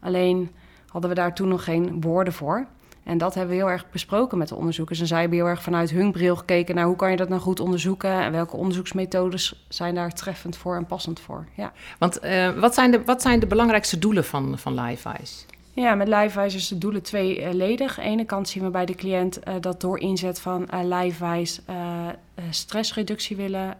Alleen 0.00 0.50
hadden 0.88 1.10
we 1.10 1.16
daar 1.16 1.34
toen 1.34 1.48
nog 1.48 1.64
geen 1.64 2.00
woorden 2.00 2.32
voor. 2.32 2.66
En 3.02 3.18
dat 3.18 3.34
hebben 3.34 3.54
we 3.56 3.62
heel 3.62 3.70
erg 3.70 3.90
besproken 3.90 4.38
met 4.38 4.48
de 4.48 4.54
onderzoekers. 4.54 5.00
En 5.00 5.06
zij 5.06 5.20
hebben 5.20 5.38
heel 5.38 5.46
erg 5.46 5.62
vanuit 5.62 5.90
hun 5.90 6.12
bril 6.12 6.36
gekeken 6.36 6.74
naar 6.74 6.84
hoe 6.84 6.96
kan 6.96 7.10
je 7.10 7.16
dat 7.16 7.28
nou 7.28 7.40
goed 7.40 7.60
onderzoeken 7.60 8.10
en 8.10 8.32
welke 8.32 8.56
onderzoeksmethodes 8.56 9.66
zijn 9.68 9.94
daar 9.94 10.12
treffend 10.12 10.56
voor 10.56 10.76
en 10.76 10.86
passend 10.86 11.20
voor. 11.20 11.46
Ja. 11.54 11.72
Want 11.98 12.24
uh, 12.24 12.58
wat, 12.58 12.74
zijn 12.74 12.90
de, 12.90 13.04
wat 13.04 13.22
zijn 13.22 13.40
de 13.40 13.46
belangrijkste 13.46 13.98
doelen 13.98 14.24
van, 14.24 14.58
van 14.58 14.74
LiveEyes? 14.74 15.46
Ja, 15.72 15.94
met 15.94 16.08
LiveWise 16.08 16.56
is 16.56 16.68
de 16.68 16.78
doelen 16.78 17.02
tweeledig. 17.02 17.98
Aan 17.98 18.04
de 18.04 18.10
ene 18.10 18.24
kant 18.24 18.48
zien 18.48 18.62
we 18.62 18.70
bij 18.70 18.86
de 18.86 18.94
cliënt 18.94 19.48
uh, 19.48 19.54
dat 19.60 19.80
door 19.80 19.98
inzet 19.98 20.40
van 20.40 20.68
uh, 20.72 22.08
stressreductie 22.50 23.36
willen 23.36 23.76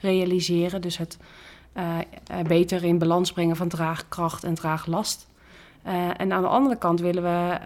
realiseren. 0.00 0.80
Dus 0.80 0.98
het 0.98 1.18
beter 2.46 2.84
in 2.84 2.98
balans 2.98 3.32
brengen 3.32 3.56
van 3.56 3.68
draagkracht 3.68 4.44
en 4.44 4.54
draaglast. 4.54 5.28
en 6.16 6.32
aan 6.32 6.42
de 6.42 6.48
andere 6.48 6.76
kant 6.76 7.00
willen 7.00 7.22
we 7.22 7.58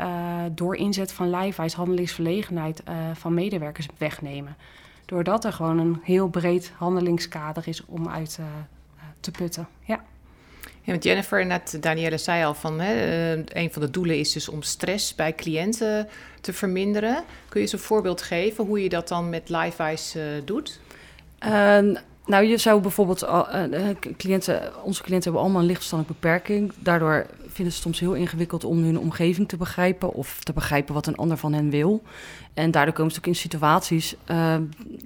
door 0.54 0.76
inzet 0.76 1.12
van 1.12 1.30
lijfwijs 1.30 1.74
handelingsverlegenheid 1.74 2.82
van 3.12 3.34
medewerkers 3.34 3.86
wegnemen. 3.98 4.56
Doordat 5.04 5.44
er 5.44 5.52
gewoon 5.52 5.78
een 5.78 6.00
heel 6.02 6.28
breed 6.28 6.72
handelingskader 6.76 7.68
is 7.68 7.84
om 7.86 8.08
uit 8.08 8.38
te 9.20 9.30
putten. 9.30 9.68
Ja. 9.84 10.00
Ja, 10.86 10.92
want 10.92 11.04
Jennifer 11.04 11.40
en 11.40 11.46
net 11.46 11.78
Danielle 11.80 12.18
zei 12.18 12.44
al 12.44 12.54
van 12.54 12.80
hè, 12.80 12.94
eh, 12.94 13.62
een 13.62 13.72
van 13.72 13.82
de 13.82 13.90
doelen 13.90 14.18
is 14.18 14.32
dus 14.32 14.48
om 14.48 14.62
stress 14.62 15.14
bij 15.14 15.34
cliënten 15.34 16.08
te 16.40 16.52
verminderen. 16.52 17.14
Kun 17.48 17.60
je 17.60 17.60
eens 17.60 17.72
een 17.72 17.78
voorbeeld 17.78 18.22
geven 18.22 18.64
hoe 18.64 18.82
je 18.82 18.88
dat 18.88 19.08
dan 19.08 19.30
met 19.30 19.48
LiveWise 19.48 20.18
uh, 20.18 20.24
doet? 20.44 20.80
Uh, 21.44 21.50
nou, 22.26 22.44
je 22.44 22.56
zou 22.56 22.80
bijvoorbeeld, 22.80 23.22
uh, 23.22 23.88
cliënten, 24.16 24.84
onze 24.84 25.02
cliënten 25.02 25.22
hebben 25.22 25.40
allemaal 25.40 25.60
een 25.60 25.66
lichtverstandelijke 25.66 26.20
beperking. 26.20 26.72
Daardoor 26.78 27.26
vinden 27.56 27.74
het 27.74 27.82
soms 27.82 28.00
heel 28.00 28.14
ingewikkeld 28.14 28.64
om 28.64 28.82
hun 28.82 28.98
omgeving 28.98 29.48
te 29.48 29.56
begrijpen 29.56 30.12
of 30.12 30.38
te 30.42 30.52
begrijpen 30.52 30.94
wat 30.94 31.06
een 31.06 31.16
ander 31.16 31.36
van 31.36 31.52
hen 31.52 31.70
wil. 31.70 32.02
En 32.54 32.70
daardoor 32.70 32.94
komen 32.94 33.12
ze 33.12 33.18
ook 33.18 33.26
in 33.26 33.34
situaties 33.34 34.14
uh, 34.30 34.54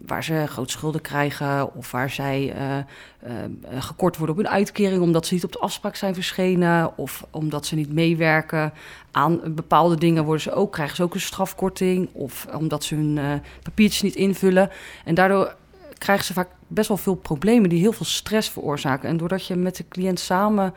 waar 0.07 0.25
ze 0.25 0.45
grote 0.47 0.73
schulden 0.73 1.01
krijgen 1.01 1.75
of 1.75 1.91
waar 1.91 2.11
zij 2.11 2.55
uh, 2.57 3.79
gekort 3.79 4.17
worden 4.17 4.37
op 4.37 4.43
hun 4.43 4.53
uitkering 4.53 5.03
omdat 5.03 5.27
ze 5.27 5.35
niet 5.35 5.45
op 5.45 5.53
de 5.53 5.59
afspraak 5.59 5.97
zijn 5.97 6.15
verschenen 6.15 6.99
of 6.99 7.27
omdat 7.31 7.67
ze 7.67 7.75
niet 7.75 7.93
meewerken 7.93 8.73
aan 9.11 9.41
bepaalde 9.55 9.97
dingen 9.97 10.25
worden 10.25 10.43
ze 10.43 10.53
ook, 10.53 10.73
krijgen 10.73 10.97
ze 10.97 11.03
ook 11.03 11.15
een 11.15 11.21
strafkorting 11.21 12.09
of 12.13 12.47
omdat 12.57 12.85
ze 12.85 12.95
hun 12.95 13.43
papiertjes 13.63 14.03
niet 14.03 14.15
invullen. 14.15 14.71
En 15.05 15.15
daardoor 15.15 15.55
krijgen 15.99 16.25
ze 16.25 16.33
vaak 16.33 16.49
best 16.67 16.89
wel 16.89 16.97
veel 16.97 17.15
problemen 17.15 17.69
die 17.69 17.81
heel 17.81 17.93
veel 17.93 18.07
stress 18.07 18.49
veroorzaken. 18.49 19.09
En 19.09 19.17
doordat 19.17 19.47
je 19.47 19.57
met 19.57 19.77
de 19.77 19.89
cliënt 19.89 20.21
samen 20.21 20.75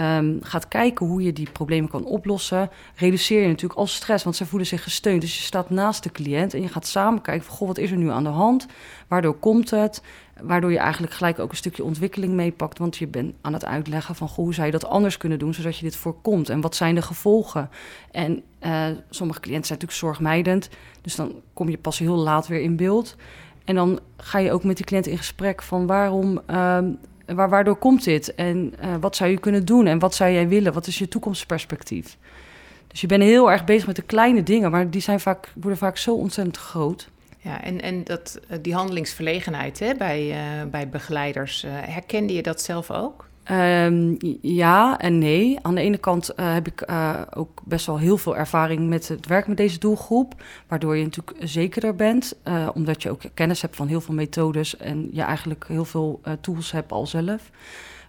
um, 0.00 0.38
gaat 0.42 0.68
kijken 0.68 1.06
hoe 1.06 1.22
je 1.22 1.32
die 1.32 1.50
problemen 1.50 1.90
kan 1.90 2.04
oplossen, 2.04 2.70
reduceer 2.94 3.40
je 3.40 3.48
natuurlijk 3.48 3.80
al 3.80 3.86
stress, 3.86 4.24
want 4.24 4.36
ze 4.36 4.46
voelen 4.46 4.68
zich 4.68 4.82
gesteund. 4.82 5.20
Dus 5.20 5.36
je 5.36 5.42
staat 5.42 5.70
naast 5.70 6.02
de 6.02 6.10
cliënt 6.10 6.54
en 6.54 6.62
je 6.62 6.68
gaat 6.68 6.86
samen 6.86 7.20
kijken 7.20 7.46
van, 7.46 7.56
goh, 7.56 7.68
wat 7.68 7.78
is 7.78 7.90
er 7.90 7.96
nu 7.96 8.10
aan 8.10 8.24
de 8.24 8.28
hand? 8.28 8.66
Waardoor 9.08 9.34
komt 9.34 9.70
het? 9.70 10.02
Waardoor 10.42 10.72
je 10.72 10.78
eigenlijk 10.78 11.12
gelijk 11.12 11.38
ook 11.38 11.50
een 11.50 11.56
stukje 11.56 11.84
ontwikkeling 11.84 12.32
meepakt, 12.32 12.78
want 12.78 12.96
je 12.96 13.06
bent 13.06 13.34
aan 13.40 13.52
het 13.52 13.64
uitleggen 13.64 14.14
van, 14.14 14.28
goh, 14.28 14.44
hoe 14.44 14.54
zou 14.54 14.66
je 14.66 14.72
dat 14.72 14.86
anders 14.86 15.16
kunnen 15.16 15.38
doen, 15.38 15.54
zodat 15.54 15.76
je 15.76 15.84
dit 15.84 15.96
voorkomt? 15.96 16.48
En 16.48 16.60
wat 16.60 16.76
zijn 16.76 16.94
de 16.94 17.02
gevolgen? 17.02 17.70
En 18.10 18.42
uh, 18.66 18.86
sommige 19.10 19.40
cliënten 19.40 19.66
zijn 19.66 19.78
natuurlijk 19.78 19.92
zorgmijdend, 19.92 20.68
dus 21.00 21.14
dan 21.14 21.32
kom 21.52 21.68
je 21.68 21.78
pas 21.78 21.98
heel 21.98 22.16
laat 22.16 22.46
weer 22.46 22.60
in 22.60 22.76
beeld. 22.76 23.16
En 23.64 23.74
dan 23.74 24.00
ga 24.16 24.38
je 24.38 24.52
ook 24.52 24.64
met 24.64 24.76
die 24.76 24.86
cliënt 24.86 25.06
in 25.06 25.18
gesprek 25.18 25.62
van 25.62 25.86
waarom 25.86 26.40
ehm, 26.46 26.90
Waar, 27.34 27.48
waardoor 27.48 27.76
komt 27.76 28.04
dit? 28.04 28.34
En 28.34 28.74
uh, 28.84 28.94
wat 29.00 29.16
zou 29.16 29.30
je 29.30 29.38
kunnen 29.38 29.64
doen? 29.64 29.86
En 29.86 29.98
wat 29.98 30.14
zou 30.14 30.30
jij 30.30 30.48
willen? 30.48 30.72
Wat 30.72 30.86
is 30.86 30.98
je 30.98 31.08
toekomstperspectief? 31.08 32.16
Dus 32.86 33.00
je 33.00 33.06
bent 33.06 33.22
heel 33.22 33.50
erg 33.50 33.64
bezig 33.64 33.86
met 33.86 33.96
de 33.96 34.02
kleine 34.02 34.42
dingen, 34.42 34.70
maar 34.70 34.90
die 34.90 35.00
zijn 35.00 35.20
vaak, 35.20 35.52
worden 35.54 35.78
vaak 35.78 35.96
zo 35.96 36.14
ontzettend 36.14 36.56
groot. 36.56 37.08
Ja, 37.38 37.62
en, 37.62 37.80
en 37.80 38.04
dat, 38.04 38.40
eh, 38.48 38.58
die 38.62 38.74
handelingsverlegenheid 38.74 39.78
hè, 39.78 39.94
bij, 39.94 40.28
uh, 40.28 40.70
bij 40.70 40.88
begeleiders, 40.88 41.64
herkende 41.68 42.32
je 42.32 42.42
dat 42.42 42.62
zelf 42.62 42.90
ook? 42.90 43.27
Um, 43.50 44.16
ja 44.40 44.98
en 44.98 45.18
nee. 45.18 45.58
Aan 45.62 45.74
de 45.74 45.80
ene 45.80 45.98
kant 45.98 46.30
uh, 46.36 46.52
heb 46.52 46.66
ik 46.66 46.90
uh, 46.90 47.20
ook 47.34 47.60
best 47.64 47.86
wel 47.86 47.98
heel 47.98 48.16
veel 48.16 48.36
ervaring 48.36 48.88
met 48.88 49.08
het 49.08 49.26
werk 49.26 49.46
met 49.46 49.56
deze 49.56 49.78
doelgroep. 49.78 50.42
Waardoor 50.66 50.96
je 50.96 51.04
natuurlijk 51.04 51.36
zekerder 51.40 51.94
bent. 51.94 52.36
Uh, 52.44 52.68
omdat 52.74 53.02
je 53.02 53.10
ook 53.10 53.20
kennis 53.34 53.62
hebt 53.62 53.76
van 53.76 53.86
heel 53.86 54.00
veel 54.00 54.14
methodes. 54.14 54.76
En 54.76 55.08
je 55.12 55.22
eigenlijk 55.22 55.64
heel 55.68 55.84
veel 55.84 56.20
tools 56.40 56.70
hebt 56.70 56.92
al 56.92 57.06
zelf. 57.06 57.50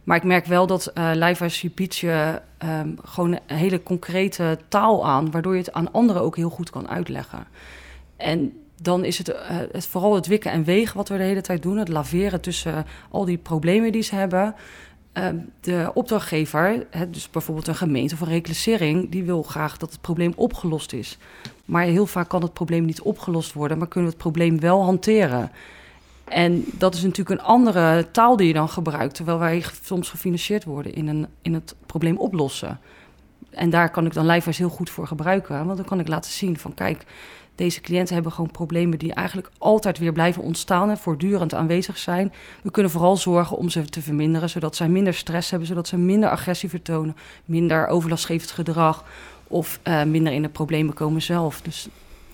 Maar 0.03 0.17
ik 0.17 0.23
merk 0.23 0.45
wel 0.45 0.67
dat 0.67 0.91
uh, 0.97 1.11
Lijfwijs 1.13 1.65
biedt 1.73 1.97
je 1.97 2.41
um, 2.63 2.97
gewoon 3.03 3.31
een 3.31 3.55
hele 3.57 3.83
concrete 3.83 4.57
taal 4.67 5.07
aan. 5.07 5.31
Waardoor 5.31 5.53
je 5.53 5.59
het 5.59 5.73
aan 5.73 5.91
anderen 5.91 6.21
ook 6.21 6.35
heel 6.35 6.49
goed 6.49 6.69
kan 6.69 6.89
uitleggen. 6.89 7.47
En 8.17 8.53
dan 8.81 9.05
is 9.05 9.17
het, 9.17 9.35
het 9.71 9.85
vooral 9.85 10.15
het 10.15 10.27
wikken 10.27 10.51
en 10.51 10.63
wegen 10.63 10.97
wat 10.97 11.09
we 11.09 11.17
de 11.17 11.23
hele 11.23 11.41
tijd 11.41 11.61
doen. 11.61 11.77
Het 11.77 11.87
laveren 11.87 12.41
tussen 12.41 12.85
al 13.09 13.25
die 13.25 13.37
problemen 13.37 13.91
die 13.91 14.01
ze 14.01 14.15
hebben. 14.15 14.55
Ehm, 15.19 15.37
de 15.61 15.91
opdrachtgever, 15.93 16.85
dus 17.09 17.29
bijvoorbeeld 17.29 17.67
een 17.67 17.75
gemeente 17.75 18.13
of 18.13 18.21
een 18.21 18.27
reclassering, 18.27 19.09
die 19.11 19.23
wil 19.23 19.43
graag 19.43 19.77
dat 19.77 19.91
het 19.91 20.01
probleem 20.01 20.33
opgelost 20.35 20.93
is. 20.93 21.17
Maar 21.65 21.83
heel 21.83 22.05
vaak 22.05 22.29
kan 22.29 22.41
het 22.41 22.53
probleem 22.53 22.85
niet 22.85 23.01
opgelost 23.01 23.53
worden, 23.53 23.77
maar 23.77 23.87
kunnen 23.87 24.09
we 24.09 24.15
het 24.15 24.23
probleem 24.23 24.59
wel 24.59 24.83
hanteren. 24.83 25.51
En 26.23 26.63
dat 26.71 26.95
is 26.95 27.03
natuurlijk 27.03 27.39
een 27.39 27.45
andere 27.45 28.11
taal 28.11 28.35
die 28.35 28.47
je 28.47 28.53
dan 28.53 28.69
gebruikt, 28.69 29.15
terwijl 29.15 29.39
wij 29.39 29.63
soms 29.83 30.09
gefinancierd 30.09 30.63
worden 30.63 30.93
in, 30.93 31.07
een, 31.07 31.27
in 31.41 31.53
het 31.53 31.75
probleem 31.85 32.17
oplossen. 32.17 32.79
En 33.49 33.69
daar 33.69 33.91
kan 33.91 34.05
ik 34.05 34.13
dan 34.13 34.25
lijfwijs 34.25 34.57
heel 34.57 34.69
goed 34.69 34.89
voor 34.89 35.07
gebruiken, 35.07 35.65
want 35.65 35.77
dan 35.77 35.85
kan 35.85 35.99
ik 35.99 36.07
laten 36.07 36.31
zien 36.31 36.57
van 36.57 36.73
kijk, 36.73 37.05
deze 37.59 37.81
cliënten 37.81 38.13
hebben 38.13 38.31
gewoon 38.31 38.51
problemen 38.51 38.99
die 38.99 39.13
eigenlijk 39.13 39.49
altijd 39.57 39.97
weer 39.97 40.11
blijven 40.11 40.43
ontstaan 40.43 40.89
en 40.89 40.97
voortdurend 40.97 41.53
aanwezig 41.53 41.97
zijn. 41.97 42.33
We 42.61 42.71
kunnen 42.71 42.91
vooral 42.91 43.17
zorgen 43.17 43.57
om 43.57 43.69
ze 43.69 43.85
te 43.85 44.01
verminderen, 44.01 44.49
zodat 44.49 44.75
zij 44.75 44.89
minder 44.89 45.13
stress 45.13 45.49
hebben, 45.49 45.67
zodat 45.67 45.87
ze 45.87 45.97
minder 45.97 46.29
agressie 46.29 46.69
vertonen, 46.69 47.15
minder 47.45 47.87
overlastgevend 47.87 48.51
gedrag 48.51 49.05
of 49.47 49.79
uh, 49.83 50.03
minder 50.03 50.33
in 50.33 50.41
de 50.41 50.49
problemen 50.49 50.93
komen 50.93 51.21
zelf. 51.21 51.61
Dus 51.61 51.87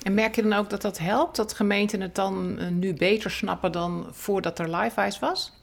en 0.03 0.13
merk 0.13 0.35
je 0.35 0.41
dan 0.41 0.53
ook 0.53 0.69
dat 0.69 0.81
dat 0.81 0.97
helpt, 0.97 1.35
dat 1.35 1.53
gemeenten 1.53 2.01
het 2.01 2.15
dan 2.15 2.55
uh, 2.59 2.67
nu 2.67 2.93
beter 2.93 3.31
snappen 3.31 3.71
dan 3.71 4.05
voordat 4.11 4.59
er 4.59 4.75
live 4.75 5.17
was? 5.19 5.53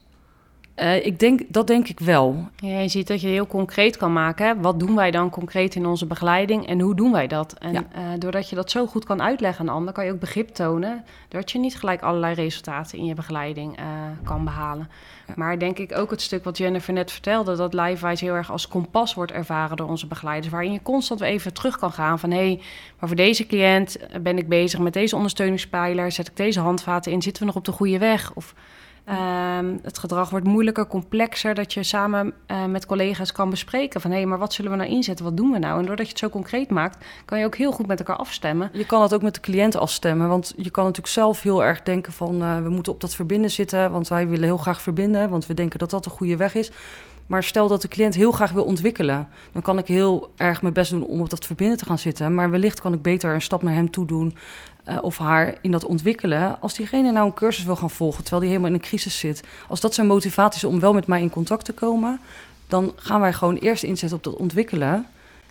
Uh, 0.76 1.06
ik 1.06 1.18
denk, 1.18 1.40
dat 1.48 1.66
denk 1.66 1.88
ik 1.88 2.00
wel. 2.00 2.48
Ja, 2.56 2.78
je 2.78 2.88
ziet 2.88 3.06
dat 3.06 3.20
je 3.20 3.28
heel 3.28 3.46
concreet 3.46 3.96
kan 3.96 4.12
maken. 4.12 4.46
Hè? 4.46 4.60
Wat 4.60 4.80
doen 4.80 4.94
wij 4.94 5.10
dan 5.10 5.30
concreet 5.30 5.74
in 5.74 5.86
onze 5.86 6.06
begeleiding 6.06 6.66
en 6.66 6.80
hoe 6.80 6.94
doen 6.94 7.12
wij 7.12 7.26
dat? 7.26 7.52
En 7.58 7.72
ja. 7.72 7.80
uh, 7.96 8.02
doordat 8.18 8.48
je 8.48 8.56
dat 8.56 8.70
zo 8.70 8.86
goed 8.86 9.04
kan 9.04 9.22
uitleggen 9.22 9.60
aan 9.60 9.66
de 9.66 9.72
ander, 9.72 9.92
kan 9.92 10.04
je 10.04 10.12
ook 10.12 10.20
begrip 10.20 10.48
tonen 10.48 11.04
dat 11.28 11.50
je 11.50 11.58
niet 11.58 11.78
gelijk 11.78 12.02
allerlei 12.02 12.34
resultaten 12.34 12.98
in 12.98 13.04
je 13.04 13.14
begeleiding 13.14 13.78
uh, 13.78 13.84
kan 14.24 14.44
behalen. 14.44 14.88
Ja. 15.26 15.34
Maar 15.36 15.58
denk 15.58 15.78
ik 15.78 15.98
ook 15.98 16.10
het 16.10 16.20
stuk 16.22 16.44
wat 16.44 16.58
Jennifer 16.58 16.92
net 16.92 17.12
vertelde, 17.12 17.56
dat 17.56 17.74
LiveWise 17.74 18.24
heel 18.24 18.34
erg 18.34 18.50
als 18.50 18.68
kompas 18.68 19.14
wordt 19.14 19.32
ervaren 19.32 19.76
door 19.76 19.88
onze 19.88 20.06
begeleiders, 20.06 20.52
waarin 20.52 20.72
je 20.72 20.82
constant 20.82 21.20
weer 21.20 21.28
even 21.28 21.54
terug 21.54 21.78
kan 21.78 21.92
gaan 21.92 22.18
van 22.18 22.30
hé, 22.30 22.36
hey, 22.36 22.60
maar 22.98 23.08
voor 23.08 23.16
deze 23.16 23.46
cliënt 23.46 23.96
ben 24.22 24.38
ik 24.38 24.48
bezig 24.48 24.80
met 24.80 24.92
deze 24.92 25.16
ondersteuningspijler, 25.16 26.12
zet 26.12 26.28
ik 26.28 26.36
deze 26.36 26.60
handvaten 26.60 27.12
in, 27.12 27.22
zitten 27.22 27.42
we 27.42 27.48
nog 27.48 27.56
op 27.56 27.64
de 27.64 27.72
goede 27.72 27.98
weg? 27.98 28.32
Of 28.34 28.54
Um, 29.08 29.78
het 29.82 29.98
gedrag 29.98 30.30
wordt 30.30 30.46
moeilijker, 30.46 30.86
complexer, 30.86 31.54
dat 31.54 31.72
je 31.72 31.82
samen 31.82 32.32
uh, 32.46 32.64
met 32.64 32.86
collega's 32.86 33.32
kan 33.32 33.50
bespreken 33.50 34.00
van 34.00 34.10
hé, 34.10 34.16
hey, 34.16 34.26
maar 34.26 34.38
wat 34.38 34.52
zullen 34.52 34.70
we 34.70 34.76
nou 34.76 34.90
inzetten, 34.90 35.24
wat 35.24 35.36
doen 35.36 35.50
we 35.50 35.58
nou? 35.58 35.78
En 35.78 35.86
doordat 35.86 36.06
je 36.06 36.10
het 36.10 36.20
zo 36.20 36.28
concreet 36.28 36.70
maakt, 36.70 37.04
kan 37.24 37.38
je 37.38 37.44
ook 37.44 37.56
heel 37.56 37.72
goed 37.72 37.86
met 37.86 37.98
elkaar 37.98 38.16
afstemmen. 38.16 38.70
Je 38.72 38.86
kan 38.86 39.02
het 39.02 39.14
ook 39.14 39.22
met 39.22 39.34
de 39.34 39.40
cliënt 39.40 39.76
afstemmen, 39.76 40.28
want 40.28 40.54
je 40.56 40.70
kan 40.70 40.84
natuurlijk 40.84 41.12
zelf 41.12 41.42
heel 41.42 41.64
erg 41.64 41.82
denken 41.82 42.12
van 42.12 42.42
uh, 42.42 42.62
we 42.62 42.68
moeten 42.68 42.92
op 42.92 43.00
dat 43.00 43.14
verbinden 43.14 43.50
zitten, 43.50 43.90
want 43.92 44.08
wij 44.08 44.28
willen 44.28 44.44
heel 44.44 44.56
graag 44.56 44.82
verbinden, 44.82 45.30
want 45.30 45.46
we 45.46 45.54
denken 45.54 45.78
dat 45.78 45.90
dat 45.90 46.04
de 46.04 46.10
goede 46.10 46.36
weg 46.36 46.54
is. 46.54 46.70
Maar 47.26 47.42
stel 47.42 47.68
dat 47.68 47.82
de 47.82 47.88
cliënt 47.88 48.14
heel 48.14 48.32
graag 48.32 48.50
wil 48.50 48.64
ontwikkelen, 48.64 49.28
dan 49.52 49.62
kan 49.62 49.78
ik 49.78 49.86
heel 49.86 50.32
erg 50.36 50.62
mijn 50.62 50.74
best 50.74 50.90
doen 50.90 51.04
om 51.04 51.20
op 51.20 51.30
dat 51.30 51.46
verbinden 51.46 51.76
te 51.76 51.84
gaan 51.84 51.98
zitten. 51.98 52.34
Maar 52.34 52.50
wellicht 52.50 52.80
kan 52.80 52.92
ik 52.92 53.02
beter 53.02 53.34
een 53.34 53.42
stap 53.42 53.62
naar 53.62 53.74
hem 53.74 53.90
toe 53.90 54.06
doen 54.06 54.36
uh, 54.88 54.98
of 55.00 55.18
haar 55.18 55.54
in 55.60 55.70
dat 55.70 55.84
ontwikkelen. 55.84 56.60
Als 56.60 56.74
diegene 56.74 57.12
nou 57.12 57.26
een 57.26 57.34
cursus 57.34 57.64
wil 57.64 57.76
gaan 57.76 57.90
volgen 57.90 58.20
terwijl 58.20 58.42
die 58.42 58.50
helemaal 58.50 58.74
in 58.74 58.82
een 58.82 58.88
crisis 58.88 59.18
zit, 59.18 59.42
als 59.68 59.80
dat 59.80 59.94
zijn 59.94 60.06
motivatie 60.06 60.56
is 60.56 60.74
om 60.74 60.80
wel 60.80 60.92
met 60.92 61.06
mij 61.06 61.20
in 61.20 61.30
contact 61.30 61.64
te 61.64 61.72
komen, 61.72 62.20
dan 62.66 62.92
gaan 62.96 63.20
wij 63.20 63.32
gewoon 63.32 63.56
eerst 63.56 63.82
inzetten 63.82 64.18
op 64.18 64.24
dat 64.24 64.36
ontwikkelen. 64.36 65.06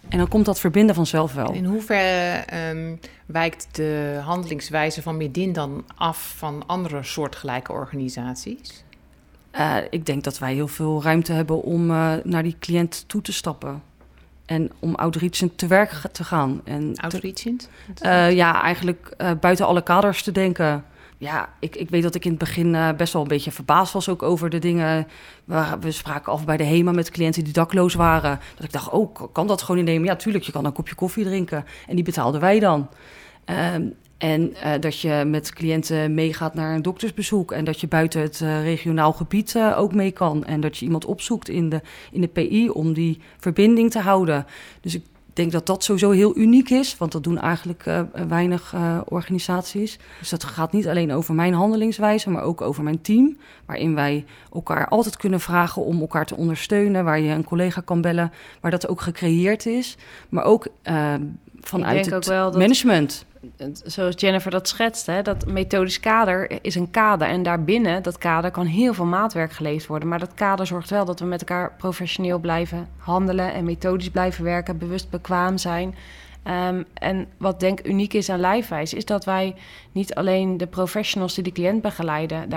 En 0.07 0.17
dan 0.17 0.27
komt 0.27 0.45
dat 0.45 0.59
verbinden 0.59 0.95
vanzelf 0.95 1.33
wel. 1.33 1.51
In 1.51 1.65
hoeverre 1.65 2.43
um, 2.69 2.99
wijkt 3.25 3.67
de 3.71 4.19
handelingswijze 4.23 5.01
van 5.01 5.17
Medin 5.17 5.53
dan 5.53 5.85
af 5.95 6.33
van 6.37 6.63
andere 6.67 7.03
soortgelijke 7.03 7.71
organisaties? 7.71 8.83
Uh, 9.55 9.77
ik 9.89 10.05
denk 10.05 10.23
dat 10.23 10.39
wij 10.39 10.53
heel 10.53 10.67
veel 10.67 11.03
ruimte 11.03 11.33
hebben 11.33 11.61
om 11.61 11.91
uh, 11.91 12.13
naar 12.23 12.43
die 12.43 12.55
cliënt 12.59 13.03
toe 13.07 13.21
te 13.21 13.33
stappen. 13.33 13.81
En 14.51 14.71
om 14.79 14.95
outreachend 14.95 15.57
te 15.57 15.67
werk 15.67 16.01
te 16.11 16.23
gaan. 16.23 16.61
En 16.63 16.95
outreachend? 16.95 17.69
Uh, 18.01 18.31
ja, 18.31 18.61
eigenlijk 18.61 19.15
uh, 19.17 19.31
buiten 19.39 19.65
alle 19.65 19.83
kaders 19.83 20.23
te 20.23 20.31
denken. 20.31 20.83
Ja, 21.17 21.49
ik, 21.59 21.75
ik 21.75 21.89
weet 21.89 22.03
dat 22.03 22.15
ik 22.15 22.25
in 22.25 22.29
het 22.29 22.39
begin 22.39 22.73
uh, 22.73 22.89
best 22.97 23.13
wel 23.13 23.21
een 23.21 23.27
beetje 23.27 23.51
verbaasd 23.51 23.93
was 23.93 24.09
ook 24.09 24.23
over 24.23 24.49
de 24.49 24.59
dingen. 24.59 25.07
We, 25.45 25.77
we 25.79 25.91
spraken 25.91 26.31
af 26.31 26.45
bij 26.45 26.57
de 26.57 26.63
HEMA 26.63 26.91
met 26.91 27.11
cliënten 27.11 27.43
die 27.43 27.53
dakloos 27.53 27.93
waren. 27.93 28.39
Dat 28.55 28.63
ik 28.63 28.71
dacht, 28.71 28.89
oh, 28.89 29.15
kan 29.31 29.47
dat 29.47 29.61
gewoon 29.61 29.79
innemen? 29.79 30.07
Ja, 30.07 30.15
tuurlijk, 30.15 30.43
je 30.43 30.51
kan 30.51 30.65
een 30.65 30.73
kopje 30.73 30.95
koffie 30.95 31.23
drinken. 31.23 31.65
En 31.87 31.95
die 31.95 32.03
betaalden 32.03 32.41
wij 32.41 32.59
dan. 32.59 32.89
Um, 33.73 33.93
en 34.21 34.53
uh, 34.63 34.73
dat 34.79 34.99
je 34.99 35.23
met 35.27 35.53
cliënten 35.53 36.13
meegaat 36.13 36.53
naar 36.53 36.75
een 36.75 36.81
doktersbezoek. 36.81 37.51
En 37.51 37.63
dat 37.65 37.79
je 37.79 37.87
buiten 37.87 38.21
het 38.21 38.39
uh, 38.39 38.63
regionaal 38.63 39.13
gebied 39.13 39.53
uh, 39.53 39.79
ook 39.79 39.93
mee 39.93 40.11
kan. 40.11 40.45
En 40.45 40.61
dat 40.61 40.77
je 40.77 40.85
iemand 40.85 41.05
opzoekt 41.05 41.49
in 41.49 41.69
de, 41.69 41.81
in 42.11 42.21
de 42.21 42.27
PI 42.27 42.69
om 42.69 42.93
die 42.93 43.19
verbinding 43.37 43.91
te 43.91 43.99
houden. 43.99 44.45
Dus 44.81 44.95
ik 44.95 45.03
denk 45.33 45.51
dat 45.51 45.65
dat 45.65 45.83
sowieso 45.83 46.11
heel 46.11 46.37
uniek 46.37 46.69
is, 46.69 46.97
want 46.97 47.11
dat 47.11 47.23
doen 47.23 47.39
eigenlijk 47.39 47.83
weinig 48.27 48.75
organisaties. 49.05 49.99
Dus 50.19 50.29
dat 50.29 50.43
gaat 50.43 50.71
niet 50.71 50.87
alleen 50.87 51.13
over 51.13 51.33
mijn 51.33 51.53
handelingswijze, 51.53 52.29
maar 52.29 52.43
ook 52.43 52.61
over 52.61 52.83
mijn 52.83 53.01
team. 53.01 53.37
Waarin 53.65 53.95
wij 53.95 54.25
elkaar 54.53 54.87
altijd 54.87 55.17
kunnen 55.17 55.39
vragen 55.39 55.85
om 55.85 55.99
elkaar 55.99 56.25
te 56.25 56.35
ondersteunen. 56.35 57.03
Waar 57.03 57.19
je 57.19 57.33
een 57.33 57.43
collega 57.43 57.81
kan 57.81 58.01
bellen, 58.01 58.31
waar 58.59 58.71
dat 58.71 58.87
ook 58.87 59.01
gecreëerd 59.01 59.65
is. 59.65 59.97
Maar 60.29 60.43
ook 60.43 60.67
vanuit 61.59 62.05
het 62.05 62.27
management 62.57 63.25
zoals 63.83 64.15
Jennifer 64.17 64.51
dat 64.51 64.67
schetst, 64.67 65.05
hè, 65.05 65.21
dat 65.21 65.45
methodisch 65.45 65.99
kader 65.99 66.63
is 66.63 66.75
een 66.75 66.91
kader. 66.91 67.27
En 67.27 67.43
daarbinnen, 67.43 68.03
dat 68.03 68.17
kader, 68.17 68.51
kan 68.51 68.65
heel 68.65 68.93
veel 68.93 69.05
maatwerk 69.05 69.51
geleverd 69.51 69.87
worden. 69.87 70.09
Maar 70.09 70.19
dat 70.19 70.33
kader 70.33 70.67
zorgt 70.67 70.89
wel 70.89 71.05
dat 71.05 71.19
we 71.19 71.25
met 71.25 71.39
elkaar 71.39 71.73
professioneel 71.77 72.39
blijven 72.39 72.87
handelen 72.97 73.53
en 73.53 73.65
methodisch 73.65 74.09
blijven 74.09 74.43
werken, 74.43 74.77
bewust 74.77 75.09
bekwaam 75.09 75.57
zijn. 75.57 75.95
Um, 76.47 76.85
en 76.93 77.27
wat 77.37 77.59
denk 77.59 77.87
uniek 77.87 78.13
is 78.13 78.29
aan 78.29 78.39
Lijfwijs, 78.39 78.93
is 78.93 79.05
dat 79.05 79.25
wij 79.25 79.55
niet 79.91 80.15
alleen 80.15 80.57
de 80.57 80.67
professionals 80.67 81.33
die 81.33 81.43
de 81.43 81.51
cliënt 81.51 81.81
begeleiden 81.81 82.49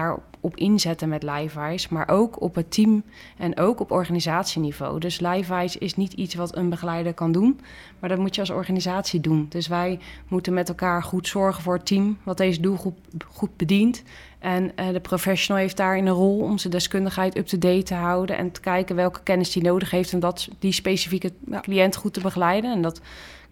daarop 0.44 0.72
inzetten 0.72 1.08
met 1.08 1.22
Lijfwijs, 1.22 1.88
maar 1.88 2.08
ook 2.08 2.40
op 2.42 2.54
het 2.54 2.70
team 2.70 3.02
en 3.38 3.58
ook 3.58 3.80
op 3.80 3.90
organisatieniveau. 3.90 5.00
Dus 5.00 5.20
Lijfwijs 5.20 5.76
is 5.76 5.96
niet 5.96 6.12
iets 6.12 6.34
wat 6.34 6.56
een 6.56 6.68
begeleider 6.68 7.14
kan 7.14 7.32
doen, 7.32 7.60
maar 7.98 8.08
dat 8.08 8.18
moet 8.18 8.34
je 8.34 8.40
als 8.40 8.50
organisatie 8.50 9.20
doen. 9.20 9.46
Dus 9.48 9.68
wij 9.68 9.98
moeten 10.28 10.54
met 10.54 10.68
elkaar 10.68 11.02
goed 11.02 11.28
zorgen 11.28 11.62
voor 11.62 11.74
het 11.74 11.86
team 11.86 12.18
wat 12.22 12.36
deze 12.36 12.60
doelgroep 12.60 12.98
goed 13.26 13.56
bedient. 13.56 14.02
En 14.38 14.72
uh, 14.80 14.88
de 14.92 15.00
professional 15.00 15.62
heeft 15.62 15.76
daarin 15.76 16.06
een 16.06 16.12
rol 16.12 16.40
om 16.40 16.58
zijn 16.58 16.72
deskundigheid 16.72 17.36
up-to-date 17.36 17.82
te 17.82 17.94
houden 17.94 18.36
en 18.36 18.50
te 18.50 18.60
kijken 18.60 18.96
welke 18.96 19.22
kennis 19.22 19.54
hij 19.54 19.62
nodig 19.62 19.90
heeft 19.90 20.14
om 20.14 20.20
dat, 20.20 20.48
die 20.58 20.72
specifieke 20.72 21.32
cliënt 21.60 21.96
goed 21.96 22.12
te 22.12 22.20
begeleiden. 22.20 22.72
En 22.72 22.82
dat 22.82 23.00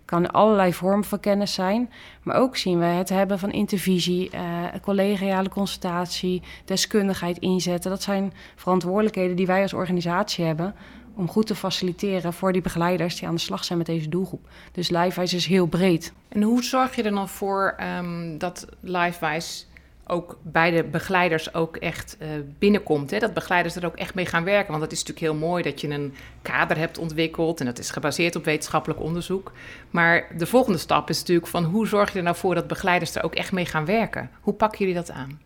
kan 0.04 0.30
allerlei 0.30 0.74
vormen 0.74 1.04
van 1.04 1.20
kennis 1.20 1.54
zijn. 1.54 1.90
Maar 2.22 2.36
ook 2.36 2.56
zien 2.56 2.78
we 2.78 2.84
het 2.84 3.08
hebben 3.08 3.38
van 3.38 3.50
intervisie, 3.50 4.30
uh, 4.34 4.40
collegiale 4.82 5.48
consultatie, 5.48 6.42
deskundigheid 6.64 7.38
inzetten. 7.38 7.90
Dat 7.90 8.02
zijn 8.02 8.32
verantwoordelijkheden 8.56 9.36
die 9.36 9.46
wij 9.46 9.62
als 9.62 9.72
organisatie 9.72 10.44
hebben 10.44 10.74
om 11.14 11.28
goed 11.28 11.46
te 11.46 11.54
faciliteren 11.54 12.32
voor 12.32 12.52
die 12.52 12.62
begeleiders 12.62 13.18
die 13.18 13.28
aan 13.28 13.34
de 13.34 13.40
slag 13.40 13.64
zijn 13.64 13.78
met 13.78 13.86
deze 13.86 14.08
doelgroep. 14.08 14.48
Dus 14.72 14.90
LiveWise 14.90 15.36
is 15.36 15.46
heel 15.46 15.66
breed. 15.66 16.12
En 16.28 16.42
hoe 16.42 16.62
zorg 16.62 16.94
je 16.96 17.02
er 17.02 17.14
dan 17.14 17.28
voor 17.28 17.76
um, 17.98 18.38
dat 18.38 18.66
LiveWise 18.80 19.64
ook 20.06 20.38
bij 20.42 20.70
de 20.70 20.84
begeleiders 20.84 21.54
ook 21.54 21.76
echt 21.76 22.16
uh, 22.22 22.28
binnenkomt. 22.58 23.10
Hè? 23.10 23.18
Dat 23.18 23.34
begeleiders 23.34 23.76
er 23.76 23.86
ook 23.86 23.96
echt 23.96 24.14
mee 24.14 24.26
gaan 24.26 24.44
werken. 24.44 24.70
Want 24.70 24.82
het 24.82 24.92
is 24.92 24.98
natuurlijk 24.98 25.26
heel 25.26 25.48
mooi 25.48 25.62
dat 25.62 25.80
je 25.80 25.88
een 25.88 26.14
kader 26.42 26.76
hebt 26.76 26.98
ontwikkeld 26.98 27.60
en 27.60 27.66
dat 27.66 27.78
is 27.78 27.90
gebaseerd 27.90 28.36
op 28.36 28.44
wetenschappelijk 28.44 29.00
onderzoek. 29.00 29.52
Maar 29.90 30.26
de 30.36 30.46
volgende 30.46 30.78
stap 30.78 31.08
is 31.08 31.18
natuurlijk 31.18 31.46
van 31.46 31.64
hoe 31.64 31.86
zorg 31.86 32.12
je 32.12 32.18
er 32.18 32.24
nou 32.24 32.36
voor 32.36 32.54
dat 32.54 32.66
begeleiders 32.66 33.14
er 33.14 33.24
ook 33.24 33.34
echt 33.34 33.52
mee 33.52 33.66
gaan 33.66 33.84
werken? 33.84 34.30
Hoe 34.40 34.54
pakken 34.54 34.78
jullie 34.78 34.94
dat 34.94 35.10
aan? 35.10 35.40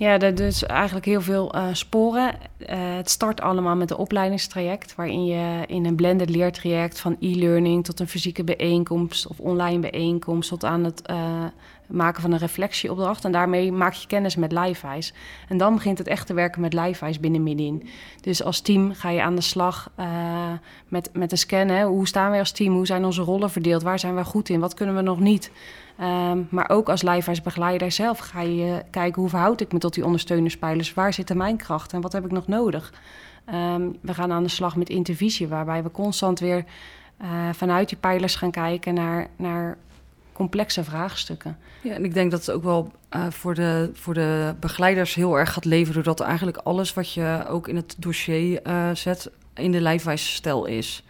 Ja, 0.00 0.18
dus 0.18 0.66
eigenlijk 0.66 1.06
heel 1.06 1.20
veel 1.20 1.56
uh, 1.56 1.66
sporen. 1.72 2.34
Uh, 2.58 2.66
het 2.96 3.10
start 3.10 3.40
allemaal 3.40 3.76
met 3.76 3.90
een 3.90 3.96
opleidingstraject, 3.96 4.94
waarin 4.94 5.24
je 5.24 5.64
in 5.66 5.84
een 5.84 5.94
blended 5.94 6.30
leertraject 6.30 7.00
van 7.00 7.16
e-learning 7.20 7.84
tot 7.84 8.00
een 8.00 8.08
fysieke 8.08 8.44
bijeenkomst 8.44 9.26
of 9.26 9.38
online 9.38 9.78
bijeenkomst 9.78 10.48
tot 10.48 10.64
aan 10.64 10.84
het 10.84 11.02
uh, 11.10 11.44
maken 11.86 12.22
van 12.22 12.32
een 12.32 12.38
reflectieopdracht. 12.38 13.24
En 13.24 13.32
daarmee 13.32 13.72
maak 13.72 13.92
je 13.92 14.06
kennis 14.06 14.36
met 14.36 14.52
LiveEyes. 14.52 15.12
En 15.48 15.58
dan 15.58 15.74
begint 15.74 15.98
het 15.98 16.08
echt 16.08 16.26
te 16.26 16.34
werken 16.34 16.60
met 16.60 16.72
LiveEyes 16.72 17.20
binnen 17.20 17.42
Midin. 17.42 17.88
Dus 18.20 18.42
als 18.42 18.60
team 18.60 18.94
ga 18.94 19.10
je 19.10 19.22
aan 19.22 19.34
de 19.34 19.40
slag 19.40 19.90
met, 20.88 21.10
met 21.12 21.30
de 21.30 21.36
scannen. 21.36 21.86
Hoe 21.86 22.06
staan 22.06 22.30
wij 22.30 22.38
als 22.38 22.52
team? 22.52 22.74
Hoe 22.74 22.86
zijn 22.86 23.04
onze 23.04 23.22
rollen 23.22 23.50
verdeeld? 23.50 23.82
Waar 23.82 23.98
zijn 23.98 24.14
wij 24.14 24.24
goed 24.24 24.48
in? 24.48 24.60
Wat 24.60 24.74
kunnen 24.74 24.94
we 24.94 25.02
nog 25.02 25.20
niet? 25.20 25.50
Um, 26.00 26.46
maar 26.50 26.70
ook 26.70 26.88
als 26.88 27.02
LiveEyes 27.02 27.42
begeleider 27.42 27.92
zelf 27.92 28.18
ga 28.18 28.40
je 28.40 28.82
kijken... 28.90 29.20
hoe 29.20 29.30
verhoud 29.30 29.60
ik 29.60 29.72
me 29.72 29.78
tot 29.78 29.94
die 29.94 30.04
ondersteunerspijlers? 30.04 30.94
Waar 30.94 31.12
zitten 31.12 31.36
mijn 31.36 31.56
krachten 31.56 31.96
en 31.96 32.02
wat 32.02 32.12
heb 32.12 32.24
ik 32.24 32.30
nog 32.30 32.46
nodig? 32.46 32.92
Um, 33.54 33.96
we 34.00 34.14
gaan 34.14 34.32
aan 34.32 34.42
de 34.42 34.48
slag 34.48 34.76
met 34.76 34.88
intervisie... 34.88 35.48
waarbij 35.48 35.82
we 35.82 35.90
constant 35.90 36.40
weer... 36.40 36.64
Uh, 37.22 37.28
vanuit 37.52 37.88
die 37.88 37.98
pijlers 37.98 38.34
gaan 38.34 38.50
kijken 38.50 38.94
naar, 38.94 39.26
naar 39.36 39.78
complexe 40.32 40.84
vraagstukken. 40.84 41.58
Ja, 41.80 41.94
en 41.94 42.04
ik 42.04 42.14
denk 42.14 42.30
dat 42.30 42.46
het 42.46 42.50
ook 42.56 42.62
wel 42.62 42.92
uh, 43.16 43.26
voor, 43.28 43.54
de, 43.54 43.90
voor 43.94 44.14
de 44.14 44.54
begeleiders 44.60 45.14
heel 45.14 45.38
erg 45.38 45.52
gaat 45.52 45.64
leveren... 45.64 45.94
doordat 45.94 46.26
eigenlijk 46.26 46.56
alles 46.56 46.94
wat 46.94 47.12
je 47.12 47.44
ook 47.48 47.68
in 47.68 47.76
het 47.76 47.94
dossier 47.98 48.60
uh, 48.66 48.90
zet 48.94 49.30
in 49.54 49.72
de 49.72 49.80
lijfwijsstijl 49.80 50.64
is. 50.64 51.04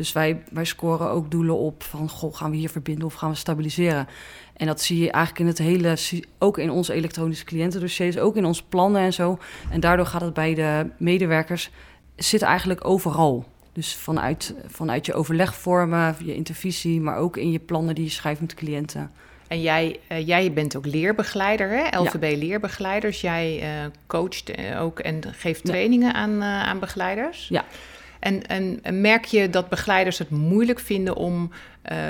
Dus 0.00 0.12
wij, 0.12 0.42
wij 0.52 0.64
scoren 0.64 1.10
ook 1.10 1.30
doelen 1.30 1.56
op 1.56 1.82
van... 1.82 2.08
goh, 2.08 2.36
gaan 2.36 2.50
we 2.50 2.56
hier 2.56 2.70
verbinden 2.70 3.04
of 3.04 3.14
gaan 3.14 3.30
we 3.30 3.36
stabiliseren? 3.36 4.08
En 4.56 4.66
dat 4.66 4.80
zie 4.80 4.98
je 4.98 5.10
eigenlijk 5.10 5.38
in 5.38 5.46
het 5.46 5.58
hele... 5.58 5.96
ook 6.38 6.58
in 6.58 6.70
onze 6.70 6.92
elektronische 6.92 7.44
cliëntendossiers, 7.44 8.18
ook 8.18 8.36
in 8.36 8.44
onze 8.44 8.64
plannen 8.64 9.02
en 9.02 9.12
zo. 9.12 9.38
En 9.70 9.80
daardoor 9.80 10.06
gaat 10.06 10.20
het 10.20 10.34
bij 10.34 10.54
de 10.54 10.90
medewerkers... 10.98 11.70
zit 12.16 12.42
eigenlijk 12.42 12.86
overal... 12.86 13.44
Dus 13.72 13.94
vanuit, 13.94 14.54
vanuit 14.66 15.06
je 15.06 15.14
overlegvormen, 15.14 16.16
je 16.24 16.34
intervisie, 16.34 17.00
maar 17.00 17.16
ook 17.16 17.36
in 17.36 17.50
je 17.50 17.58
plannen 17.58 17.94
die 17.94 18.04
je 18.04 18.10
schrijft 18.10 18.40
met 18.40 18.54
cliënten. 18.54 19.10
En 19.48 19.60
jij, 19.60 20.00
uh, 20.12 20.26
jij 20.26 20.52
bent 20.52 20.76
ook 20.76 20.86
leerbegeleider, 20.86 21.68
hè? 21.68 21.98
LVB 21.98 22.30
ja. 22.30 22.36
leerbegeleiders. 22.36 23.20
Jij 23.20 23.62
uh, 23.62 23.90
coacht 24.06 24.58
uh, 24.58 24.82
ook 24.82 24.98
en 24.98 25.20
geeft 25.32 25.64
trainingen 25.64 26.08
ja. 26.08 26.14
aan, 26.14 26.42
aan 26.42 26.78
begeleiders. 26.78 27.48
Ja. 27.48 27.64
En, 28.20 28.46
en, 28.46 28.78
en, 28.82 29.00
merk 29.00 29.24
je 29.24 29.50
dat 29.50 29.68
begeleiders 29.68 30.18
het 30.18 30.30
moeilijk 30.30 30.78
vinden 30.78 31.16
om 31.16 31.50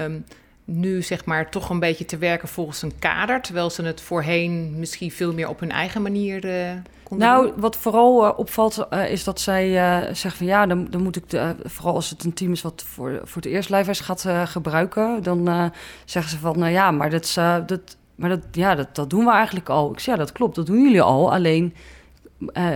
um, 0.03 0.25
nu 0.65 1.03
zeg 1.03 1.25
maar 1.25 1.51
toch 1.51 1.71
een 1.71 1.79
beetje 1.79 2.05
te 2.05 2.19
werken 2.19 2.49
volgens 2.49 2.83
een 2.83 2.99
kader, 2.99 3.41
terwijl 3.41 3.71
ze 3.71 3.83
het 3.83 4.01
voorheen 4.01 4.79
misschien 4.79 5.11
veel 5.11 5.33
meer 5.33 5.49
op 5.49 5.61
hun 5.61 5.71
eigen 5.71 6.03
manier 6.03 6.45
uh, 6.45 6.71
konden 7.03 7.29
nou, 7.29 7.47
doen? 7.47 7.61
wat 7.61 7.77
vooral 7.77 8.25
uh, 8.25 8.39
opvalt 8.39 8.87
uh, 8.93 9.11
is 9.11 9.25
dat 9.25 9.41
zij 9.41 9.73
zeggen 10.05 10.31
van 10.31 10.47
ja, 10.47 10.67
dan, 10.67 10.87
dan 10.91 11.03
moet 11.03 11.17
ik, 11.17 11.31
de, 11.31 11.55
vooral 11.65 11.95
als 11.95 12.11
het 12.11 12.25
een 12.25 12.35
team 12.35 12.53
is 12.53 12.63
wat 12.63 12.85
voor, 12.87 13.21
voor 13.25 13.43
het 13.43 13.51
eerst 13.51 13.69
lijfwijs 13.69 14.01
gaat 14.01 14.27
gebruiken, 14.45 15.23
dan 15.23 15.73
zeggen 16.05 16.33
ze 16.33 16.39
van 16.39 16.59
nou 16.59 16.73
ja, 16.73 16.91
maar 16.91 17.11
dat, 17.11 17.35
dat, 17.67 17.97
maar 18.15 18.29
dat, 18.29 18.41
ja, 18.53 18.75
dat, 18.75 18.95
dat 18.95 19.11
doen 19.11 19.25
we 19.25 19.33
eigenlijk 19.33 19.69
al. 19.69 19.93
Ik 19.93 20.01
zeg 20.01 20.15
ja, 20.15 20.21
dat 20.21 20.33
klopt, 20.33 20.55
dat 20.55 20.67
doen 20.67 20.83
jullie 20.83 21.03
al, 21.03 21.33
alleen... 21.33 21.75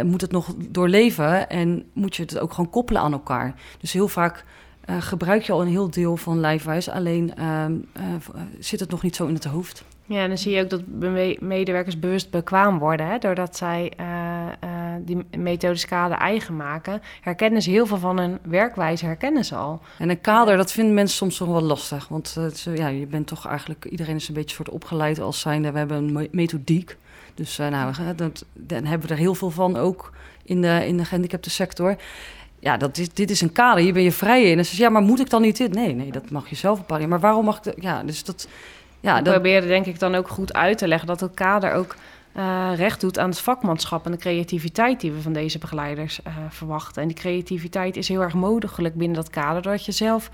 moet 0.05 0.21
het 0.21 0.33
nog 0.33 0.55
doorleven 0.69 1.49
en 1.49 1.85
moet 1.93 2.17
je 2.17 2.23
het 2.23 2.39
ook 2.39 2.53
gewoon 2.53 2.71
koppelen 2.71 3.03
aan 3.03 3.13
elkaar. 3.13 3.55
Dus 3.81 3.93
heel 3.93 4.09
vaak 4.09 4.45
uh, 4.91 4.97
gebruik 5.01 5.43
je 5.43 5.53
al 5.53 5.63
een 5.63 5.69
heel 5.69 5.91
deel 5.91 6.17
van 6.17 6.41
lijfwijs, 6.41 6.89
alleen 6.89 7.33
uh, 7.39 7.65
uh, 7.69 8.05
zit 8.59 8.81
het 8.81 8.91
nog 8.91 9.03
niet 9.03 9.17
zo 9.17 9.27
in 9.27 9.35
het 9.35 9.45
hoofd. 9.45 9.85
Ja, 10.07 10.23
en 10.23 10.29
dan 10.29 10.39
zie 10.39 10.55
je 10.55 10.63
ook 10.63 10.71
dat 10.71 10.83
medewerkers 11.41 11.99
bewust 11.99 12.31
bekwaam 12.31 12.79
worden. 12.79 13.07
Hè? 13.07 13.19
Doordat 13.19 13.57
zij 13.57 13.93
die 15.05 15.25
methodische 15.37 15.87
kader 15.87 16.17
eigen 16.17 16.57
maken, 16.57 17.03
herkennen 17.21 17.63
ze 17.63 17.71
heel 17.71 17.87
veel 17.87 17.99
van 17.99 18.19
hun 18.19 18.39
werkwijze, 18.43 19.05
herkennen 19.05 19.45
ze 19.45 19.55
al. 19.55 19.81
En 19.99 20.11
een 20.11 20.21
kader, 20.21 20.57
dat 20.57 20.73
vinden 20.73 20.95
mensen 20.95 21.17
soms 21.17 21.39
nog 21.39 21.49
wel 21.49 21.63
lastig. 21.63 22.09
Want 22.09 22.37
ja, 22.75 22.89
je 22.89 23.07
bent 23.07 23.27
toch 23.27 23.47
eigenlijk, 23.47 23.85
iedereen 23.85 24.17
is 24.17 24.29
een 24.29 24.35
beetje 24.35 24.57
soort 24.57 24.71
opgeleid 24.71 25.21
als 25.21 25.41
zijnde, 25.41 25.73
we 25.73 25.79
hebben 25.79 25.97
een 25.97 26.29
methodiek. 26.31 26.97
Dus 27.35 27.57
nou, 27.57 27.95
dat, 28.17 28.45
dan 28.53 28.85
hebben 28.85 29.09
we 29.09 29.15
er 29.15 29.21
heel 29.21 29.35
veel 29.35 29.51
van 29.51 29.77
ook 29.77 30.13
in 30.45 30.61
de, 30.61 30.87
in 30.87 30.97
de 30.97 31.05
gehandicapte 31.05 31.51
sector 31.51 31.97
ja, 32.65 32.77
dat 32.77 32.99
is, 32.99 33.09
dit 33.13 33.31
is 33.31 33.41
een 33.41 33.53
kader, 33.53 33.83
hier 33.83 33.93
ben 33.93 34.03
je 34.03 34.13
vrij 34.13 34.51
in. 34.51 34.59
En 34.59 34.67
ze 34.67 34.83
ja, 34.83 34.89
maar 34.89 35.03
moet 35.03 35.21
ik 35.21 35.31
dan 35.31 35.43
niet 35.43 35.57
dit? 35.57 35.75
Nee, 35.75 35.95
nee, 35.95 36.13
dat 36.13 36.31
mag 36.31 36.49
je 36.49 36.57
zelf 36.57 36.79
bepalen. 36.79 37.09
Maar 37.09 37.21
waarom 37.21 37.45
mag 37.45 37.57
ik 37.57 37.63
dat? 37.63 37.75
Ja, 37.79 38.03
dus 38.03 38.25
dat... 38.25 38.49
Ja, 39.01 39.23
dat... 39.23 39.33
probeerde 39.33 39.67
denk 39.67 39.87
ik 39.87 39.99
dan 39.99 40.15
ook 40.15 40.29
goed 40.29 40.53
uit 40.53 40.79
te 40.79 40.89
leggen... 40.89 41.07
dat 41.07 41.21
het 41.21 41.35
kader 41.35 41.73
ook 41.73 41.97
uh, 42.37 42.71
recht 42.77 43.01
doet 43.01 43.19
aan 43.19 43.29
het 43.29 43.41
vakmanschap 43.41 44.05
en 44.05 44.11
de 44.11 44.19
creativiteit 44.19 45.01
die 45.01 45.13
we 45.13 45.21
van 45.21 45.33
deze 45.33 45.59
begeleiders 45.59 46.21
uh, 46.27 46.35
verwachten. 46.49 47.03
En 47.03 47.09
die 47.09 47.17
creativiteit 47.17 47.97
is 47.97 48.09
heel 48.09 48.21
erg 48.21 48.35
mogelijk 48.35 48.95
binnen 48.95 49.17
dat 49.17 49.31
kader, 49.31 49.63
doordat 49.63 49.85
je 49.85 49.93
zelf 49.93 50.31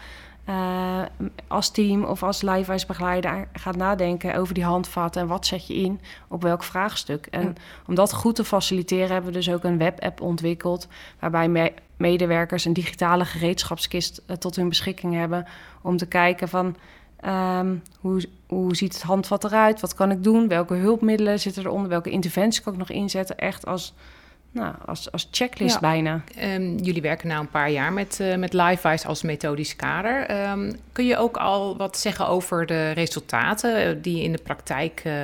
uh, 0.51 1.03
als 1.47 1.71
team 1.71 2.05
of 2.05 2.23
als 2.23 2.45
begeleider 2.87 3.49
gaat 3.53 3.77
nadenken 3.77 4.35
over 4.35 4.55
die 4.55 4.65
handvatten 4.65 5.23
en 5.23 5.29
wat 5.29 5.47
zet 5.47 5.67
je 5.67 5.75
in 5.75 6.01
op 6.29 6.43
welk 6.43 6.63
vraagstuk. 6.63 7.27
En 7.27 7.43
ja. 7.43 7.53
om 7.87 7.95
dat 7.95 8.13
goed 8.13 8.37
te 8.37 8.45
faciliteren 8.45 9.13
hebben 9.13 9.33
we 9.33 9.37
dus 9.37 9.51
ook 9.51 9.65
een 9.65 9.79
webapp 9.79 10.21
ontwikkeld 10.21 10.89
waarbij 11.19 11.49
me 11.49 11.73
medewerkers 11.97 12.65
een 12.65 12.73
digitale 12.73 13.25
gereedschapskist 13.25 14.23
uh, 14.27 14.37
tot 14.37 14.57
hun 14.57 14.69
beschikking 14.69 15.15
hebben 15.15 15.47
om 15.83 15.97
te 15.97 16.07
kijken 16.07 16.49
van 16.49 16.77
um, 17.25 17.83
hoe, 18.01 18.25
hoe 18.47 18.77
ziet 18.77 18.95
het 18.95 19.03
handvat 19.03 19.45
eruit, 19.45 19.81
wat 19.81 19.95
kan 19.95 20.11
ik 20.11 20.25
doen, 20.25 20.49
welke 20.49 20.75
hulpmiddelen 20.75 21.41
zitten 21.41 21.67
eronder, 21.67 21.89
welke 21.89 22.11
interventies 22.11 22.63
kan 22.63 22.73
ik 22.73 22.79
nog 22.79 22.91
inzetten, 22.91 23.39
echt 23.39 23.67
als 23.67 23.95
nou, 24.53 24.75
als, 24.87 25.13
als 25.13 25.29
checklist 25.31 25.75
ja. 25.75 25.81
bijna. 25.81 26.23
Um, 26.43 26.77
jullie 26.77 27.03
werken 27.03 27.29
nu 27.29 27.35
een 27.35 27.49
paar 27.49 27.71
jaar 27.71 27.93
met, 27.93 28.19
uh, 28.21 28.37
met 28.37 28.53
LiveWise 28.53 29.07
als 29.07 29.23
methodisch 29.23 29.77
kader. 29.77 30.49
Um, 30.51 30.77
kun 30.93 31.07
je 31.07 31.17
ook 31.17 31.37
al 31.37 31.77
wat 31.77 31.99
zeggen 31.99 32.27
over 32.27 32.67
de 32.67 32.91
resultaten 32.91 34.03
die 34.03 34.17
je 34.17 34.23
in 34.23 34.33
de 34.33 34.43
praktijk 34.43 35.03
uh, 35.07 35.15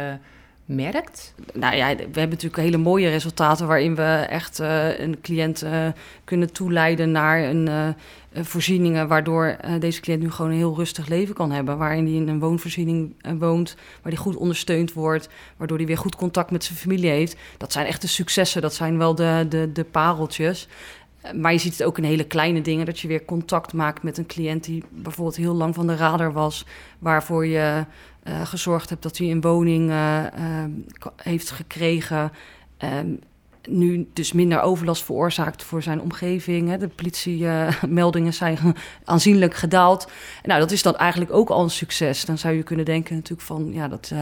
merkt? 0.67 1.35
Nou 1.53 1.77
ja, 1.77 1.87
we 1.97 2.03
hebben 2.03 2.29
natuurlijk 2.29 2.57
hele 2.57 2.77
mooie 2.77 3.09
resultaten 3.09 3.67
waarin 3.67 3.95
we 3.95 4.27
echt 4.29 4.61
uh, 4.61 4.99
een 4.99 5.21
cliënt 5.21 5.65
uh, 5.65 5.87
kunnen 6.25 6.53
toeleiden 6.53 7.11
naar 7.11 7.43
een, 7.43 7.67
uh, 7.67 7.89
voorzieningen, 8.45 9.09
waardoor 9.09 9.57
deze 9.79 10.01
cliënt 10.01 10.23
nu 10.23 10.31
gewoon 10.31 10.51
een 10.51 10.57
heel 10.57 10.77
rustig 10.77 11.07
leven 11.07 11.35
kan 11.35 11.51
hebben. 11.51 11.79
Waarin 11.79 12.05
hij 12.05 12.15
in 12.15 12.29
een 12.29 12.39
woonvoorziening 12.39 13.15
woont, 13.39 13.75
waar 13.75 14.13
hij 14.13 14.23
goed 14.23 14.37
ondersteund 14.37 14.93
wordt, 14.93 15.29
waardoor 15.57 15.77
hij 15.77 15.87
weer 15.87 15.99
goed 15.99 16.17
contact 16.17 16.51
met 16.51 16.65
zijn 16.65 16.79
familie 16.79 17.11
heeft. 17.11 17.37
Dat 17.57 17.73
zijn 17.73 17.87
echt 17.87 18.01
de 18.01 18.09
successen, 18.09 18.63
dat 18.63 18.75
zijn 18.75 18.99
wel 18.99 19.15
de, 19.15 19.47
de, 19.49 19.73
de 19.73 19.85
pareltjes. 19.85 20.69
Maar 21.35 21.53
je 21.53 21.59
ziet 21.59 21.79
het 21.79 21.87
ook 21.87 21.99
in 21.99 22.05
hele 22.05 22.25
kleine 22.25 22.61
dingen, 22.61 22.87
dat 22.87 23.01
je 23.01 23.09
weer 23.09 23.25
contact 23.25 23.73
maakt 23.73 24.03
met 24.03 24.19
een 24.19 24.27
cliënt 24.27 24.65
die 24.65 24.85
bijvoorbeeld 24.91 25.37
heel 25.37 25.55
lang 25.55 25.75
van 25.75 25.87
de 25.87 25.97
radar 25.97 26.33
was, 26.33 26.67
waarvoor 26.99 27.47
je 27.47 27.85
uh, 28.25 28.47
gezorgd 28.47 28.89
hebt 28.91 29.03
dat 29.03 29.19
hij 29.19 29.31
een 29.31 29.41
woning 29.41 29.91
uh, 29.91 30.25
uh, 30.39 30.65
heeft 31.17 31.51
gekregen. 31.51 32.33
Ehm, 32.77 33.15
nu 33.69 34.09
dus 34.13 34.33
minder 34.33 34.61
overlast 34.61 35.05
veroorzaakt 35.05 35.63
voor 35.63 35.83
zijn 35.83 36.01
omgeving. 36.01 36.77
De 36.77 36.89
politiemeldingen 36.89 38.35
zijn 38.43 38.59
aanzienlijk 39.05 39.55
gedaald. 39.55 40.11
Nou, 40.43 40.61
dat 40.61 40.71
is 40.71 40.83
dan 40.83 40.97
eigenlijk 40.97 41.33
ook 41.33 41.49
al 41.49 41.63
een 41.63 41.71
succes. 41.71 42.25
Dan 42.25 42.39
zou 42.39 42.55
je 42.55 42.63
kunnen 42.63 42.85
denken 42.85 43.15
natuurlijk 43.15 43.47
van, 43.47 43.73
ja, 43.73 43.89
dat... 43.89 44.13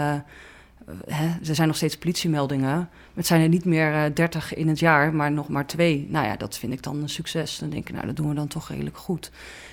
Hè, 1.07 1.27
er 1.49 1.55
zijn 1.55 1.69
nog 1.69 1.77
steeds 1.77 1.99
politiemeldingen. 1.99 2.89
Het 3.15 3.27
zijn 3.27 3.43
er 3.43 3.49
niet 3.49 3.65
meer 3.65 4.15
dertig 4.15 4.55
in 4.55 4.69
het 4.69 4.79
jaar, 4.79 5.15
maar 5.15 5.33
nog 5.33 5.49
maar 5.49 5.67
twee. 5.67 6.07
Nou 6.11 6.27
ja, 6.27 6.37
dat 6.37 6.59
vind 6.59 6.73
ik 6.73 6.83
dan 6.83 7.03
een 7.03 7.09
succes. 7.09 7.59
Dan 7.59 7.71
denk 7.71 7.89
ik, 7.89 7.95
nou, 7.95 8.07
dat 8.07 8.17
doen 8.17 8.29
we 8.29 8.35
dan 8.35 8.49
toch 8.49 8.69
redelijk 8.69 8.97
goed. 8.97 9.31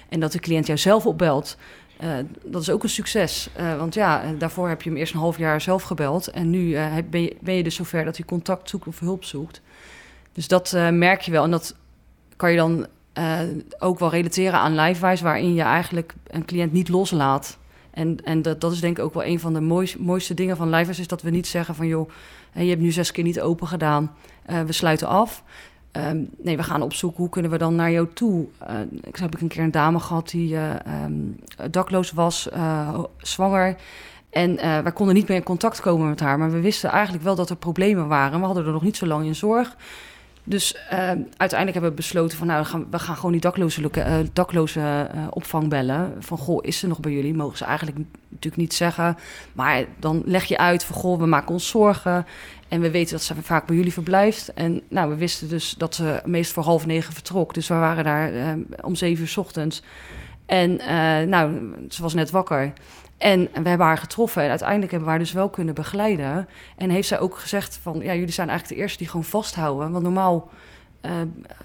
En 0.10 0.20
dat 0.20 0.32
de 0.32 0.40
cliënt 0.40 0.66
jou 0.66 0.80
zelf 0.80 1.06
opbelt 1.06 1.58
uh, 2.02 2.10
dat 2.44 2.62
is 2.62 2.70
ook 2.70 2.84
een 2.84 2.90
succes. 2.90 3.50
Uh, 3.60 3.78
want 3.78 3.94
ja, 3.94 4.34
daarvoor 4.38 4.70
heb 4.70 4.82
je 4.82 4.90
hem 4.90 4.98
eerst 4.98 5.14
een 5.14 5.20
half 5.20 5.38
jaar 5.38 5.62
zelf 5.62 5.84
gebeld. 5.84 6.28
En 6.28 6.50
nu 6.50 6.68
uh, 6.68 6.96
ben, 7.10 7.22
je, 7.22 7.38
ben 7.40 7.54
je 7.54 7.64
dus 7.64 7.76
zover 7.76 8.06
dat 8.06 8.18
hij 8.18 8.26
contact 8.26 8.70
zoekt 8.70 8.88
of 8.88 9.00
hulp 9.00 9.24
zoekt. 9.24 9.62
Dus 10.34 10.48
dat 10.48 10.72
merk 10.92 11.22
je 11.22 11.32
wel. 11.32 11.44
En 11.44 11.52
dat 11.52 11.76
kan 12.36 12.52
je 12.52 12.58
dan 12.58 12.88
ook 13.80 14.00
wel 14.00 14.10
relateren 14.10 14.60
aan 14.60 14.76
LiveWise, 14.76 15.24
waarin 15.24 15.54
je 15.54 15.62
eigenlijk 15.62 16.14
een 16.28 16.46
cliënt 16.46 16.72
niet 16.72 16.90
loslaat. 16.90 17.58
En, 17.92 18.18
en 18.24 18.42
dat, 18.42 18.72
is 18.72 18.80
denk 18.80 18.98
ik 18.98 19.04
ook 19.04 19.14
wel 19.14 19.26
een 19.26 19.40
van 19.40 19.54
de 19.54 19.62
mooiste, 20.00 20.34
dingen 20.34 20.58
van 20.58 20.70
LiveWise, 20.70 21.02
is 21.02 21.08
dat 21.08 21.22
we 21.22 21.30
niet 21.30 21.48
zeggen 21.48 21.76
van 21.76 21.88
joh, 21.88 22.10
je 22.54 22.70
hebt 22.70 22.82
nu 22.82 22.92
zes 22.92 23.12
keer 23.12 23.24
niet 23.24 23.42
open 23.42 23.68
gedaan, 23.68 24.12
we 24.66 24.72
sluiten 24.72 25.08
af. 25.08 25.44
Um, 25.98 26.30
nee, 26.38 26.58
we 26.58 26.64
gaan 26.64 26.82
opzoeken 26.82 27.20
hoe 27.20 27.30
kunnen 27.30 27.52
we 27.52 27.58
dan 27.58 27.76
naar 27.76 27.92
jou 27.92 28.08
toe. 28.14 28.48
Uh, 28.70 28.80
ik 29.04 29.16
heb 29.16 29.36
ik 29.36 29.42
een 29.42 29.48
keer 29.48 29.64
een 29.64 29.72
dame 29.72 30.00
gehad 30.00 30.30
die 30.30 30.54
uh, 30.54 30.74
um, 31.06 31.40
dakloos 31.72 32.12
was, 32.12 32.50
uh, 32.54 33.00
zwanger. 33.18 33.76
En 34.30 34.56
wij 34.56 34.92
konden 34.92 35.16
niet 35.16 35.28
meer 35.28 35.38
in 35.38 35.44
contact 35.44 35.82
komen 35.82 36.10
met 36.10 36.20
haar. 36.20 36.38
Maar 36.38 36.52
we 36.52 36.60
wisten 36.60 36.90
eigenlijk 36.90 37.24
wel 37.24 37.36
dat 37.36 37.50
er 37.50 37.56
problemen 37.56 38.08
waren. 38.08 38.40
We 38.40 38.46
hadden 38.46 38.66
er 38.66 38.72
nog 38.72 38.84
niet 38.84 38.98
zo 38.98 39.06
lang 39.06 39.26
in 39.26 39.36
zorg. 39.36 39.76
Dus 40.44 40.76
uiteindelijk 41.38 41.74
hebben 41.74 41.90
we 41.90 41.96
besloten 41.96 42.38
van... 42.38 42.48
nou, 42.48 42.62
we 42.62 42.68
gaan, 42.68 42.88
we 42.92 43.00
gaan 43.00 43.16
gewoon 43.16 43.32
die 43.32 43.42
dakloze, 43.42 43.90
dakloze 44.34 45.10
opvang 45.30 45.70
bellen. 45.70 46.14
Van, 46.20 46.38
goh, 46.38 46.60
is 46.62 46.78
ze 46.78 46.88
nog 46.88 47.00
bij 47.00 47.12
jullie? 47.12 47.34
Mogen 47.34 47.58
ze 47.58 47.66
eigenlijk 47.66 47.98
natuurlijk 48.30 48.62
niet 48.62 48.74
zeggen. 48.74 49.18
Maar 49.54 49.86
dan 50.00 50.22
leg 50.26 50.44
je 50.46 50.58
uit 50.58 50.84
van, 50.84 50.96
goh, 50.96 51.20
we 51.20 51.26
maken 51.26 51.54
ons 51.54 51.68
zorgen. 51.68 52.26
En 52.68 52.82
we 52.82 52.92
weten 52.92 53.12
dat 53.12 53.24
ze 53.24 53.36
vaak 53.42 53.66
bij 53.66 53.76
jullie 53.76 53.94
verblijft. 53.94 54.54
En 54.54 54.82
nou, 54.88 55.10
we 55.10 55.16
wisten 55.16 55.50
dus 55.50 55.76
dat 55.78 55.96
ze 55.96 56.22
meest 56.26 56.52
voor 56.52 56.64
half 56.64 56.86
negen 56.86 57.14
vertrok. 57.14 57.54
Dus 57.54 57.68
we 57.68 57.74
waren 57.74 58.04
daar 58.04 58.34
uh, 58.34 58.52
om 58.82 58.96
zeven 58.96 59.22
uur 59.22 59.30
s 59.30 59.38
ochtends. 59.38 59.82
En 60.46 60.72
uh, 60.72 61.22
nou, 61.28 61.74
ze 61.90 62.02
was 62.02 62.14
net 62.14 62.30
wakker. 62.30 62.74
En 63.22 63.50
we 63.54 63.70
hebben 63.70 63.88
haar 63.88 63.98
getroffen 63.98 64.44
en 64.44 64.50
uiteindelijk 64.50 64.92
hebben 64.92 65.10
we 65.10 65.16
haar 65.16 65.24
dus 65.24 65.34
wel 65.34 65.50
kunnen 65.50 65.74
begeleiden. 65.74 66.48
En 66.78 66.90
heeft 66.90 67.08
zij 67.08 67.20
ook 67.20 67.38
gezegd 67.38 67.80
van, 67.82 68.00
ja, 68.00 68.14
jullie 68.14 68.32
zijn 68.32 68.50
eigenlijk 68.50 68.78
de 68.78 68.84
eerste 68.84 68.98
die 68.98 69.08
gewoon 69.08 69.26
vasthouden. 69.26 69.92
Want 69.92 70.04
normaal 70.04 70.50
uh, 71.02 71.12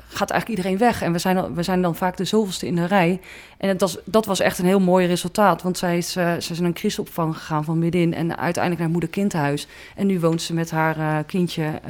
gaat 0.08 0.30
eigenlijk 0.30 0.48
iedereen 0.48 0.78
weg. 0.78 1.02
En 1.02 1.12
we 1.12 1.18
zijn, 1.18 1.54
we 1.54 1.62
zijn 1.62 1.82
dan 1.82 1.94
vaak 1.94 2.16
de 2.16 2.24
zoveelste 2.24 2.66
in 2.66 2.74
de 2.74 2.84
rij. 2.84 3.20
En 3.56 3.68
het 3.68 3.80
was, 3.80 3.98
dat 4.04 4.26
was 4.26 4.40
echt 4.40 4.58
een 4.58 4.64
heel 4.64 4.80
mooi 4.80 5.06
resultaat. 5.06 5.62
Want 5.62 5.78
zij 5.78 5.96
is, 5.96 6.16
uh, 6.16 6.24
zij 6.24 6.36
is 6.36 6.58
in 6.58 6.64
een 6.64 6.72
crisisopvang 6.72 7.36
gegaan 7.36 7.64
van 7.64 7.78
middenin. 7.78 8.14
En 8.14 8.38
uiteindelijk 8.38 8.82
naar 8.82 8.92
moeder-kindhuis. 8.92 9.66
En 9.94 10.06
nu 10.06 10.20
woont 10.20 10.42
ze 10.42 10.54
met 10.54 10.70
haar 10.70 10.98
uh, 10.98 11.18
kindje 11.26 11.80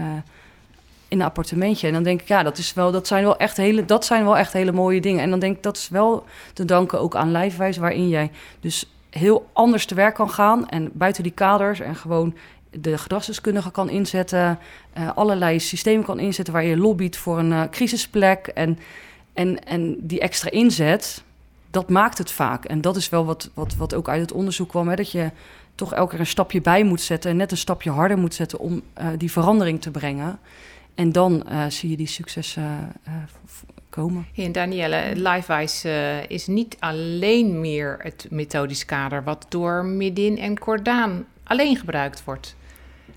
in 1.09 1.21
een 1.21 1.27
appartementje. 1.27 1.87
En 1.87 1.93
dan 1.93 2.03
denk 2.03 2.21
ik, 2.21 2.29
ja, 2.29 2.43
dat, 2.43 2.59
is 2.59 2.75
wel, 2.75 2.93
dat, 2.93 3.07
zijn 3.07 3.25
wel 3.25 3.37
echt 3.37 3.57
hele, 3.57 3.85
dat 3.85 4.05
zijn 4.05 4.25
wel 4.25 4.37
echt 4.37 4.53
hele 4.53 4.73
mooie 4.73 5.01
dingen. 5.01 5.23
En 5.23 5.31
dan 5.31 5.39
denk 5.39 5.57
ik, 5.57 5.63
dat 5.63 5.77
is 5.77 5.89
wel 5.89 6.25
te 6.53 6.65
danken 6.65 7.01
ook 7.01 7.17
aan 7.17 7.31
Lijfwijs... 7.31 7.77
waarin 7.77 8.09
jij 8.09 8.31
dus 8.61 8.91
heel 9.17 9.49
anders 9.53 9.87
te 9.87 9.95
werk 9.95 10.15
kan 10.15 10.31
gaan. 10.31 10.69
En 10.69 10.91
buiten 10.93 11.23
die 11.23 11.33
kaders 11.33 11.81
en 11.81 11.97
gewoon 11.97 12.35
de 12.71 12.99
gedragsdeskundige 12.99 13.71
kan 13.71 13.91
inzetten, 13.91 14.59
uh, 14.99 15.11
allerlei 15.15 15.61
systemen 15.61 16.05
kan 16.05 16.19
inzetten 16.19 16.55
waar 16.55 16.65
je 16.65 16.77
lobbyt 16.77 17.17
voor 17.17 17.39
een 17.39 17.51
uh, 17.51 17.63
crisisplek. 17.71 18.47
En, 18.47 18.79
en, 19.33 19.65
en 19.65 19.97
die 20.01 20.21
extra 20.21 20.51
inzet, 20.51 21.23
dat 21.71 21.89
maakt 21.89 22.19
het 22.19 22.31
vaak. 22.31 22.65
En 22.65 22.81
dat 22.81 22.97
is 22.97 23.09
wel 23.09 23.25
wat, 23.25 23.51
wat, 23.55 23.75
wat 23.77 23.95
ook 23.95 24.09
uit 24.09 24.21
het 24.21 24.33
onderzoek 24.33 24.69
kwam, 24.69 24.89
hè, 24.89 24.97
dat 24.97 25.11
je 25.11 25.31
toch 25.75 25.95
elke 25.95 26.11
keer 26.11 26.21
een 26.21 26.27
stapje 26.27 26.61
bij 26.61 26.85
moet 26.85 27.01
zetten 27.01 27.31
en 27.31 27.37
net 27.37 27.51
een 27.51 27.57
stapje 27.57 27.91
harder 27.91 28.19
moet 28.19 28.35
zetten 28.35 28.59
om 28.59 28.83
uh, 29.01 29.09
die 29.17 29.33
verandering 29.33 29.81
te 29.81 29.91
brengen. 29.91 30.39
En 30.95 31.13
dan 31.13 31.45
zie 31.69 31.91
je 31.91 31.97
die 31.97 32.07
successen 32.07 32.93
komen. 33.97 34.27
en 34.37 34.53
Danielle, 34.53 35.13
LiveWise 35.15 36.25
is 36.29 36.47
niet 36.47 36.77
alleen 36.79 37.61
meer 37.61 37.97
het 38.03 38.27
methodisch 38.31 38.85
kader 38.85 39.25
wat 39.25 39.47
door 39.49 39.85
Midin 39.85 40.39
en 40.39 40.59
Cordaan 40.59 41.25
alleen 41.45 41.77
gebruikt 41.77 42.25
wordt. 42.25 42.57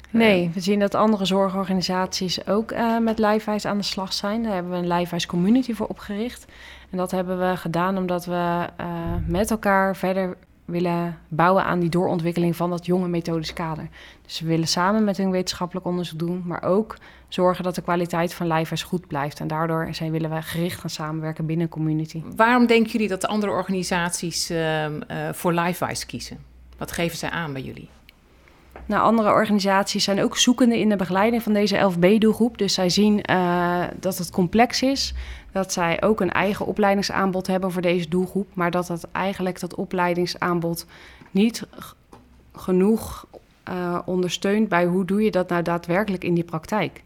Nee, 0.09 0.51
we 0.53 0.59
zien 0.59 0.79
dat 0.79 0.95
andere 0.95 1.25
zorgorganisaties 1.25 2.47
ook 2.47 2.71
uh, 2.71 2.97
met 2.97 3.19
Lijfwijs 3.19 3.65
aan 3.65 3.77
de 3.77 3.83
slag 3.83 4.13
zijn. 4.13 4.43
Daar 4.43 4.53
hebben 4.53 4.71
we 4.71 4.77
een 4.77 4.87
Lijfwijs 4.87 5.25
community 5.25 5.73
voor 5.73 5.87
opgericht. 5.87 6.45
En 6.89 6.97
dat 6.97 7.11
hebben 7.11 7.49
we 7.49 7.57
gedaan 7.57 7.97
omdat 7.97 8.25
we 8.25 8.67
uh, 8.81 8.87
met 9.25 9.51
elkaar 9.51 9.95
verder 9.95 10.37
willen 10.69 11.17
bouwen 11.27 11.63
aan 11.63 11.79
die 11.79 11.89
doorontwikkeling 11.89 12.55
van 12.55 12.69
dat 12.69 12.85
jonge 12.85 13.07
methodisch 13.07 13.53
kader. 13.53 13.89
Dus 14.21 14.39
we 14.39 14.47
willen 14.47 14.67
samen 14.67 15.03
met 15.03 15.17
hun 15.17 15.31
wetenschappelijk 15.31 15.85
onderzoek 15.85 16.19
doen, 16.19 16.43
maar 16.45 16.63
ook 16.63 16.97
zorgen 17.27 17.63
dat 17.63 17.75
de 17.75 17.81
kwaliteit 17.81 18.33
van 18.33 18.47
Lijfwijs 18.47 18.83
goed 18.83 19.07
blijft. 19.07 19.39
En 19.39 19.47
daardoor 19.47 19.87
zijn, 19.91 20.11
willen 20.11 20.29
we 20.29 20.41
gericht 20.41 20.79
gaan 20.79 20.89
samenwerken 20.89 21.45
binnen 21.45 21.69
community. 21.69 22.23
Waarom 22.35 22.65
denken 22.65 22.91
jullie 22.91 23.07
dat 23.07 23.21
de 23.21 23.27
andere 23.27 23.51
organisaties 23.51 24.51
uh, 24.51 24.85
voor 25.31 25.53
Lijfwijs 25.53 26.05
kiezen? 26.05 26.37
Wat 26.77 26.91
geven 26.91 27.17
zij 27.17 27.29
aan 27.29 27.53
bij 27.53 27.61
jullie? 27.61 27.89
Nou, 28.89 29.01
andere 29.01 29.31
organisaties 29.31 30.03
zijn 30.03 30.21
ook 30.23 30.37
zoekende 30.37 30.79
in 30.79 30.89
de 30.89 30.95
begeleiding 30.95 31.43
van 31.43 31.53
deze 31.53 31.91
11B-doelgroep. 31.91 32.57
Dus 32.57 32.73
zij 32.73 32.89
zien 32.89 33.23
uh, 33.29 33.83
dat 33.99 34.17
het 34.17 34.31
complex 34.31 34.81
is, 34.81 35.13
dat 35.51 35.73
zij 35.73 36.01
ook 36.01 36.21
een 36.21 36.31
eigen 36.31 36.65
opleidingsaanbod 36.65 37.47
hebben 37.47 37.71
voor 37.71 37.81
deze 37.81 38.09
doelgroep, 38.09 38.47
maar 38.53 38.71
dat 38.71 38.87
dat 38.87 39.07
eigenlijk 39.11 39.59
dat 39.59 39.75
opleidingsaanbod 39.75 40.85
niet 41.31 41.67
genoeg 42.53 43.25
uh, 43.69 43.99
ondersteunt 44.05 44.69
bij 44.69 44.85
hoe 44.85 45.05
doe 45.05 45.23
je 45.23 45.31
dat 45.31 45.49
nou 45.49 45.63
daadwerkelijk 45.63 46.23
in 46.23 46.33
die 46.33 46.43
praktijk. 46.43 47.03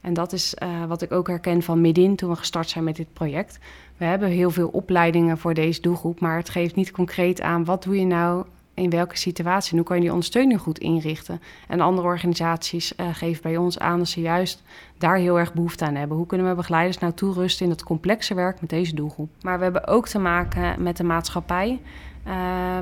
En 0.00 0.14
dat 0.14 0.32
is 0.32 0.54
uh, 0.62 0.84
wat 0.84 1.02
ik 1.02 1.12
ook 1.12 1.28
herken 1.28 1.62
van 1.62 1.80
Midin 1.80 2.16
toen 2.16 2.30
we 2.30 2.36
gestart 2.36 2.68
zijn 2.68 2.84
met 2.84 2.96
dit 2.96 3.12
project. 3.12 3.58
We 3.96 4.04
hebben 4.04 4.28
heel 4.28 4.50
veel 4.50 4.68
opleidingen 4.68 5.38
voor 5.38 5.54
deze 5.54 5.80
doelgroep, 5.80 6.20
maar 6.20 6.36
het 6.36 6.50
geeft 6.50 6.74
niet 6.74 6.90
concreet 6.90 7.40
aan 7.40 7.64
wat 7.64 7.82
doe 7.82 7.98
je 7.98 8.06
nou 8.06 8.44
in 8.76 8.90
welke 8.90 9.16
situatie 9.16 9.76
hoe 9.76 9.86
kan 9.86 9.96
je 9.96 10.02
die 10.02 10.10
ondersteuning 10.10 10.60
goed 10.60 10.78
inrichten. 10.78 11.40
En 11.68 11.80
andere 11.80 12.06
organisaties 12.06 12.92
uh, 12.96 13.06
geven 13.12 13.42
bij 13.42 13.56
ons 13.56 13.78
aan 13.78 13.98
dat 13.98 14.08
ze 14.08 14.20
juist 14.20 14.62
daar 14.98 15.16
heel 15.16 15.38
erg 15.38 15.54
behoefte 15.54 15.84
aan 15.84 15.94
hebben. 15.94 16.16
Hoe 16.16 16.26
kunnen 16.26 16.48
we 16.48 16.54
begeleiders 16.54 16.98
nou 16.98 17.12
toerusten 17.12 17.64
in 17.64 17.70
het 17.70 17.82
complexe 17.82 18.34
werk 18.34 18.60
met 18.60 18.70
deze 18.70 18.94
doelgroep? 18.94 19.30
Maar 19.40 19.58
we 19.58 19.64
hebben 19.64 19.86
ook 19.86 20.08
te 20.08 20.18
maken 20.18 20.82
met 20.82 20.96
de 20.96 21.04
maatschappij. 21.04 21.80
Uh, 22.26 22.32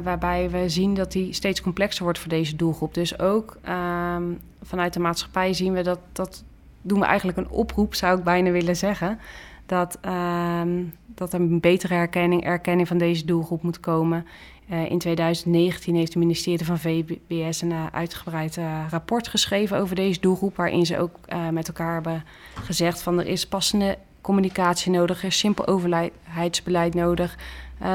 waarbij 0.03 0.51
we 0.51 0.69
zien 0.69 0.95
dat 0.95 1.13
die 1.13 1.33
steeds 1.33 1.61
complexer 1.61 2.05
wordt 2.05 2.19
voor 2.19 2.29
deze 2.29 2.57
doelgroep. 2.57 2.95
Dus 2.95 3.19
ook 3.19 3.57
uh, 3.69 4.17
vanuit 4.63 4.93
de 4.93 5.01
maatschappij 5.01 5.53
zien 5.53 5.73
we 5.73 5.83
dat, 5.83 5.99
dat 6.13 6.45
doen 6.83 7.01
we 7.01 7.05
eigenlijk 7.05 7.39
een 7.39 7.51
oproep, 7.51 7.95
zou 7.95 8.19
ik 8.19 8.25
bijna 8.25 8.51
willen 8.51 8.77
zeggen. 8.77 9.19
Dat, 9.67 9.99
ehm, 10.01 10.83
dat 11.07 11.33
er 11.33 11.41
een 11.41 11.61
betere 11.61 11.95
herkenning, 11.95 12.45
erkenning 12.45 12.89
van 12.89 12.99
deze 12.99 13.25
doelgroep 13.25 13.63
moet 13.63 13.81
komen. 13.81 14.27
Uh, 14.71 14.91
in 14.91 14.99
2019 14.99 15.95
heeft 15.95 16.15
het 16.15 16.23
ministerie 16.23 16.67
van 16.67 16.79
VBS 16.79 17.63
een 17.63 17.71
uh, 17.71 17.87
uitgebreid 17.93 18.57
uh, 18.57 18.85
rapport 18.91 19.29
geschreven 19.29 19.79
over 19.79 19.97
deze 19.97 20.21
doelgroep, 20.21 20.57
waarin 20.57 20.87
ze 20.87 20.99
ook 20.99 21.19
met 21.51 21.69
elkaar 21.69 21.95
hebben 21.95 22.25
gezegd 22.65 23.03
van 23.03 23.19
er 23.19 23.27
is 23.27 23.47
passende 23.47 23.99
communicatie 24.21 24.91
nodig, 24.91 25.19
er 25.19 25.29
is 25.29 25.39
simpel 25.39 25.67
overheidsbeleid 25.67 26.95
nodig. 26.95 27.39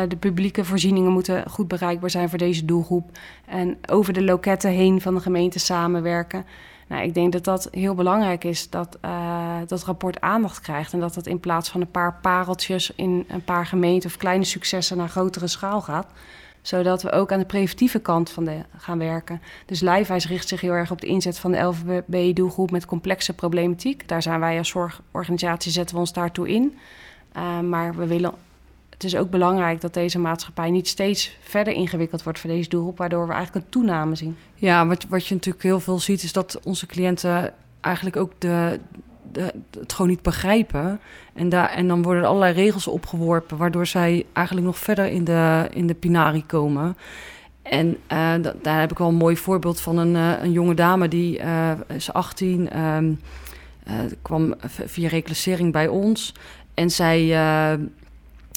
de 0.08 0.16
publieke 0.20 0.66
voorzieningen 0.66 1.12
moeten 1.12 1.50
goed 1.50 1.68
bereikbaar 1.68 2.10
zijn 2.10 2.30
voor 2.30 2.38
deze 2.38 2.66
doelgroep. 2.66 3.18
En 3.46 3.78
over 3.92 4.14
de 4.14 4.24
loketten 4.24 4.72
heen 4.72 5.02
van 5.02 5.14
de 5.16 5.22
gemeente 5.22 5.60
samenwerken. 5.60 6.46
Nou, 6.88 7.04
ik 7.04 7.14
denk 7.14 7.32
dat 7.32 7.44
dat 7.44 7.68
heel 7.72 7.96
belangrijk 7.96 8.44
is 8.44 8.70
dat 8.70 8.98
dat 9.68 9.84
rapport 9.84 10.22
aandacht 10.22 10.62
krijgt. 10.62 10.94
En 10.94 11.00
dat 11.00 11.14
dat 11.14 11.28
in 11.28 11.40
plaats 11.40 11.70
van 11.70 11.82
een 11.82 11.92
paar 11.92 12.20
pareltjes 12.22 12.92
in 12.96 13.26
een 13.28 13.44
paar 13.44 13.66
gemeenten 13.66 14.10
of 14.10 14.18
kleine 14.18 14.46
successen 14.46 14.98
naar 14.98 15.10
grotere 15.10 15.48
schaal 15.48 15.82
gaat 15.82 16.08
zodat 16.70 17.02
we 17.02 17.12
ook 17.12 17.32
aan 17.32 17.40
de 17.40 17.46
preventieve 17.46 18.00
kant 18.00 18.30
van 18.30 18.46
de, 18.46 18.58
gaan 18.78 18.98
werken. 18.98 19.42
Dus 19.66 19.80
Lijfwijs 19.80 20.28
richt 20.28 20.48
zich 20.48 20.62
heel 20.62 20.72
erg 20.72 20.92
op 20.92 21.02
de 21.02 21.08
inzet 21.08 21.40
van 21.40 21.52
de 21.52 21.60
LVB-doelgroep 21.60 22.72
met 22.72 22.86
complexe 22.86 23.34
problematiek. 23.34 24.08
Daar 24.08 24.22
zijn 24.22 24.40
wij 24.40 24.58
als 24.58 24.70
zorgorganisatie, 24.70 25.72
zetten 25.72 25.96
we 25.96 26.02
ons 26.02 26.14
daartoe 26.14 26.50
in. 26.50 26.78
Uh, 27.38 27.60
maar 27.60 27.96
we 27.96 28.08
willen, 28.08 28.34
het 28.90 29.04
is 29.04 29.16
ook 29.16 29.30
belangrijk 29.30 29.82
dat 29.82 29.94
deze 29.94 30.20
maatschappij 30.20 30.70
niet 30.70 30.88
steeds 30.88 31.38
verder 31.42 31.74
ingewikkeld 31.74 32.24
wordt 32.24 32.40
voor 32.40 32.50
deze 32.50 32.70
doelgroep, 32.70 32.98
waardoor 32.98 33.28
we 33.28 33.34
eigenlijk 33.34 33.66
een 33.66 33.72
toename 33.72 34.16
zien. 34.16 34.38
Ja, 34.56 34.88
wat, 34.88 35.06
wat 35.10 35.28
je 35.28 35.34
natuurlijk 35.34 35.64
heel 35.64 35.80
veel 35.80 36.00
ziet, 36.00 36.24
is 36.24 36.34
dat 36.34 36.60
onze 36.64 36.86
cliënten 36.86 37.54
eigenlijk 37.82 38.16
ook 38.16 38.32
de, 38.38 38.80
het 39.80 39.94
gewoon 39.94 40.12
niet 40.12 40.22
begrijpen. 40.22 41.00
En, 41.34 41.50
daar, 41.50 41.70
en 41.70 41.88
dan 41.88 42.02
worden 42.02 42.24
er 42.24 42.30
allerlei 42.30 42.54
regels 42.54 42.88
opgeworpen, 42.88 43.58
waardoor 43.58 43.86
zij 43.86 44.26
eigenlijk 44.34 44.68
nog 44.68 44.78
verder 44.78 45.06
in 45.06 45.24
de, 45.24 45.68
in 45.74 45.88
de 45.88 45.94
pinari 45.94 46.46
komen. 46.46 46.98
En 47.62 47.88
uh, 47.88 48.34
daar 48.62 48.80
heb 48.80 48.92
ik 48.92 48.98
wel 48.98 49.08
een 49.08 49.16
mooi 49.16 49.38
voorbeeld 49.38 49.80
van 49.82 49.98
een, 49.98 50.16
uh, 50.16 50.44
een 50.44 50.52
jonge 50.52 50.74
dame 50.74 51.08
die 51.08 51.40
uh, 51.40 51.72
is 51.88 52.14
18, 52.14 52.80
um, 52.80 53.20
kwam 54.22 54.54
via 54.68 55.08
reclassering 55.08 55.72
bij 55.72 55.88
ons. 55.88 56.34
En 56.74 56.90
zij, 56.90 57.28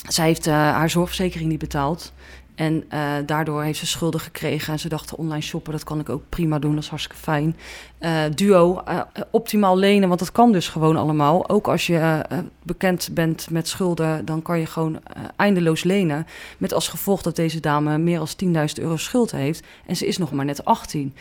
zij 0.08 0.26
heeft 0.26 0.46
haar 0.46 0.90
zorgverzekering 0.90 1.48
niet 1.48 1.58
betaald. 1.58 2.12
En 2.54 2.84
uh, 2.92 3.12
daardoor 3.26 3.62
heeft 3.62 3.78
ze 3.78 3.86
schulden 3.86 4.20
gekregen. 4.20 4.72
En 4.72 4.78
ze 4.78 4.88
dachten 4.88 5.16
online 5.16 5.42
shoppen, 5.42 5.72
dat 5.72 5.84
kan 5.84 6.00
ik 6.00 6.08
ook 6.08 6.22
prima 6.28 6.58
doen. 6.58 6.74
Dat 6.74 6.82
is 6.82 6.88
hartstikke 6.88 7.22
fijn. 7.22 7.56
Uh, 8.00 8.22
duo, 8.34 8.82
uh, 8.88 9.00
optimaal 9.30 9.78
lenen, 9.78 10.08
want 10.08 10.20
dat 10.20 10.32
kan 10.32 10.52
dus 10.52 10.68
gewoon 10.68 10.96
allemaal. 10.96 11.48
Ook 11.48 11.68
als 11.68 11.86
je 11.86 12.22
bekend 12.62 13.08
bent 13.12 13.50
met 13.50 13.68
schulden, 13.68 14.24
dan 14.24 14.42
kan 14.42 14.58
je 14.58 14.66
gewoon 14.66 15.00
eindeloos 15.36 15.84
lenen. 15.84 16.26
Met 16.58 16.72
als 16.72 16.88
gevolg 16.88 17.22
dat 17.22 17.36
deze 17.36 17.60
dame 17.60 17.98
meer 17.98 18.18
dan 18.18 18.68
10.000 18.68 18.82
euro 18.82 18.96
schuld 18.96 19.30
heeft. 19.30 19.66
En 19.86 19.96
ze 19.96 20.06
is 20.06 20.18
nog 20.18 20.32
maar 20.32 20.44
net 20.44 20.64
18. 20.64 21.14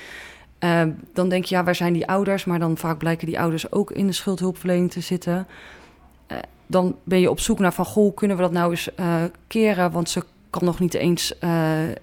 dan 1.13 1.29
denk 1.29 1.45
je, 1.45 1.55
ja, 1.55 1.63
waar 1.63 1.75
zijn 1.75 1.93
die 1.93 2.07
ouders? 2.07 2.45
Maar 2.45 2.59
dan 2.59 2.77
vaak 2.77 2.97
blijken 2.97 3.27
die 3.27 3.39
ouders 3.39 3.71
ook 3.71 3.91
in 3.91 4.07
de 4.07 4.13
schuldhulpverlening 4.13 4.91
te 4.91 5.01
zitten. 5.01 5.47
dan 6.67 6.95
ben 7.03 7.19
je 7.19 7.29
op 7.29 7.39
zoek 7.39 7.59
naar 7.59 7.73
van, 7.73 7.85
goh, 7.85 8.15
kunnen 8.15 8.37
we 8.37 8.43
dat 8.43 8.51
nou 8.51 8.69
eens 8.69 8.89
keren? 9.47 9.91
Want 9.91 10.09
ze 10.09 10.23
kan 10.51 10.65
nog 10.65 10.79
niet 10.79 10.93
eens, 10.93 11.33
uh, 11.43 11.49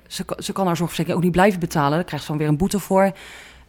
ze, 0.07 0.25
ze 0.39 0.53
kan 0.53 0.67
haar 0.67 0.77
zorgverzekering 0.77 1.19
ook 1.19 1.25
niet 1.25 1.37
blijven 1.37 1.61
betalen. 1.61 1.91
Daar 1.91 2.05
krijgt 2.05 2.25
ze 2.25 2.31
dan 2.31 2.41
weer 2.41 2.49
een 2.49 2.57
boete 2.57 2.79
voor. 2.79 3.13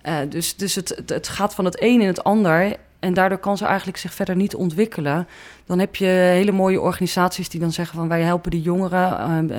Uh, 0.04 0.18
dus 0.30 0.56
dus 0.56 0.76
het, 0.76 1.04
het, 1.06 1.28
gaat 1.28 1.56
van 1.56 1.66
het 1.66 1.82
een 1.82 2.02
in 2.02 2.08
het 2.08 2.24
ander. 2.24 2.76
En 3.00 3.14
daardoor 3.14 3.38
kan 3.38 3.58
ze 3.58 3.66
eigenlijk 3.66 3.98
zich 3.98 4.14
verder 4.14 4.36
niet 4.36 4.56
ontwikkelen. 4.56 5.28
Dan 5.66 5.80
heb 5.80 5.96
je 5.96 6.06
hele 6.06 6.52
mooie 6.52 6.82
organisaties 6.82 7.50
die 7.50 7.60
dan 7.60 7.72
zeggen 7.72 7.98
van 7.98 8.08
wij 8.08 8.22
helpen 8.22 8.52
de 8.52 8.62
jongeren 8.62 9.52
uh, 9.52 9.58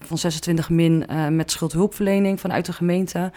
van 0.00 0.18
26 0.18 0.70
min 0.70 1.06
met 1.30 1.50
schuldhulpverlening 1.50 2.40
vanuit 2.40 2.66
de 2.66 2.72
gemeente. 2.72 3.32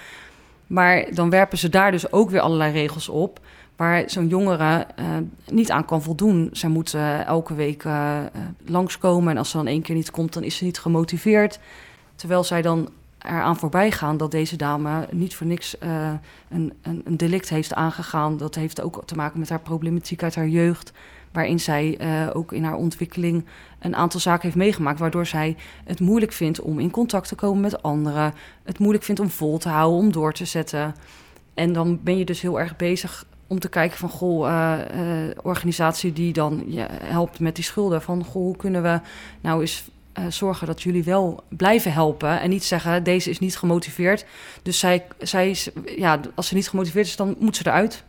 Maar 0.67 1.05
dan 1.13 1.29
werpen 1.29 1.57
ze 1.57 1.69
daar 1.69 1.91
dus 1.91 2.11
ook 2.11 2.29
weer 2.29 2.41
allerlei 2.41 2.71
regels 2.71 3.09
op 3.09 3.39
waar 3.77 4.09
zo'n 4.09 4.27
jongere 4.27 4.87
uh, 4.99 5.05
niet 5.51 5.71
aan 5.71 5.85
kan 5.85 6.01
voldoen. 6.01 6.49
Zij 6.51 6.69
moet 6.69 6.93
elke 7.25 7.53
week 7.53 7.83
uh, 7.83 8.19
langskomen 8.65 9.31
en 9.31 9.37
als 9.37 9.49
ze 9.49 9.57
dan 9.57 9.67
één 9.67 9.81
keer 9.81 9.95
niet 9.95 10.11
komt, 10.11 10.33
dan 10.33 10.43
is 10.43 10.57
ze 10.57 10.63
niet 10.63 10.79
gemotiveerd. 10.79 11.59
Terwijl 12.15 12.43
zij 12.43 12.61
dan 12.61 12.89
eraan 13.19 13.57
voorbij 13.57 13.91
gaan 13.91 14.17
dat 14.17 14.31
deze 14.31 14.55
dame 14.55 15.07
niet 15.11 15.35
voor 15.35 15.47
niks 15.47 15.75
een, 16.49 16.73
een, 16.81 17.01
een, 17.05 17.17
delict 17.17 17.49
heeft 17.49 17.73
aangegaan. 17.73 18.37
Dat 18.37 18.55
heeft 18.55 18.81
ook 18.81 19.01
te 19.05 19.15
maken 19.15 19.39
met 19.39 19.49
haar 19.49 19.59
problematiek 19.59 20.23
uit 20.23 20.35
haar 20.35 20.47
jeugd. 20.47 20.91
Waarin 21.31 21.59
zij 21.59 21.99
ook 22.33 22.51
in 22.51 22.63
haar 22.63 22.75
ontwikkeling 22.75 23.45
een 23.79 23.95
aantal 23.95 24.19
zaken 24.19 24.43
heeft 24.43 24.55
meegemaakt. 24.55 24.99
Waardoor 24.99 25.25
zij 25.25 25.55
het 25.83 25.99
moeilijk 25.99 26.31
vindt 26.31 26.61
om 26.61 26.79
in 26.79 26.91
contact 26.91 27.27
te 27.27 27.35
komen 27.35 27.61
met 27.61 27.83
anderen. 27.83 28.33
Het 28.63 28.79
moeilijk 28.79 29.03
vindt 29.03 29.21
om 29.21 29.29
vol 29.29 29.57
te 29.57 29.69
houden, 29.69 29.99
om 29.99 30.11
door 30.11 30.33
te 30.33 30.45
zetten. 30.45 30.95
En 31.53 31.73
dan 31.73 31.99
ben 32.03 32.17
je 32.17 32.25
dus 32.25 32.41
heel 32.41 32.59
erg 32.59 32.75
bezig 32.75 33.25
om 33.47 33.59
te 33.59 33.69
kijken 33.69 33.97
van, 33.97 34.09
goh, 34.09 34.47
uh, 34.47 34.77
uh, 34.95 35.29
organisatie 35.41 36.13
die 36.13 36.33
dan 36.33 36.63
je 36.67 36.85
helpt 36.89 37.39
met 37.39 37.55
die 37.55 37.63
schulden. 37.63 38.01
Van, 38.01 38.23
goh, 38.23 38.43
hoe 38.43 38.57
kunnen 38.57 38.83
we 38.83 38.99
nou 39.41 39.61
eens 39.61 39.89
uh, 40.19 40.25
zorgen 40.29 40.67
dat 40.67 40.81
jullie 40.81 41.03
wel 41.03 41.43
blijven 41.49 41.93
helpen 41.93 42.39
en 42.39 42.49
niet 42.49 42.63
zeggen, 42.63 43.03
deze 43.03 43.29
is 43.29 43.39
niet 43.39 43.57
gemotiveerd. 43.57 44.25
Dus 44.61 44.79
zij, 44.79 45.05
zij 45.19 45.49
is, 45.49 45.69
ja, 45.97 46.19
als 46.35 46.47
ze 46.47 46.55
niet 46.55 46.69
gemotiveerd 46.69 47.07
is, 47.07 47.15
dan 47.15 47.35
moet 47.39 47.55
ze 47.55 47.67
eruit. 47.67 48.03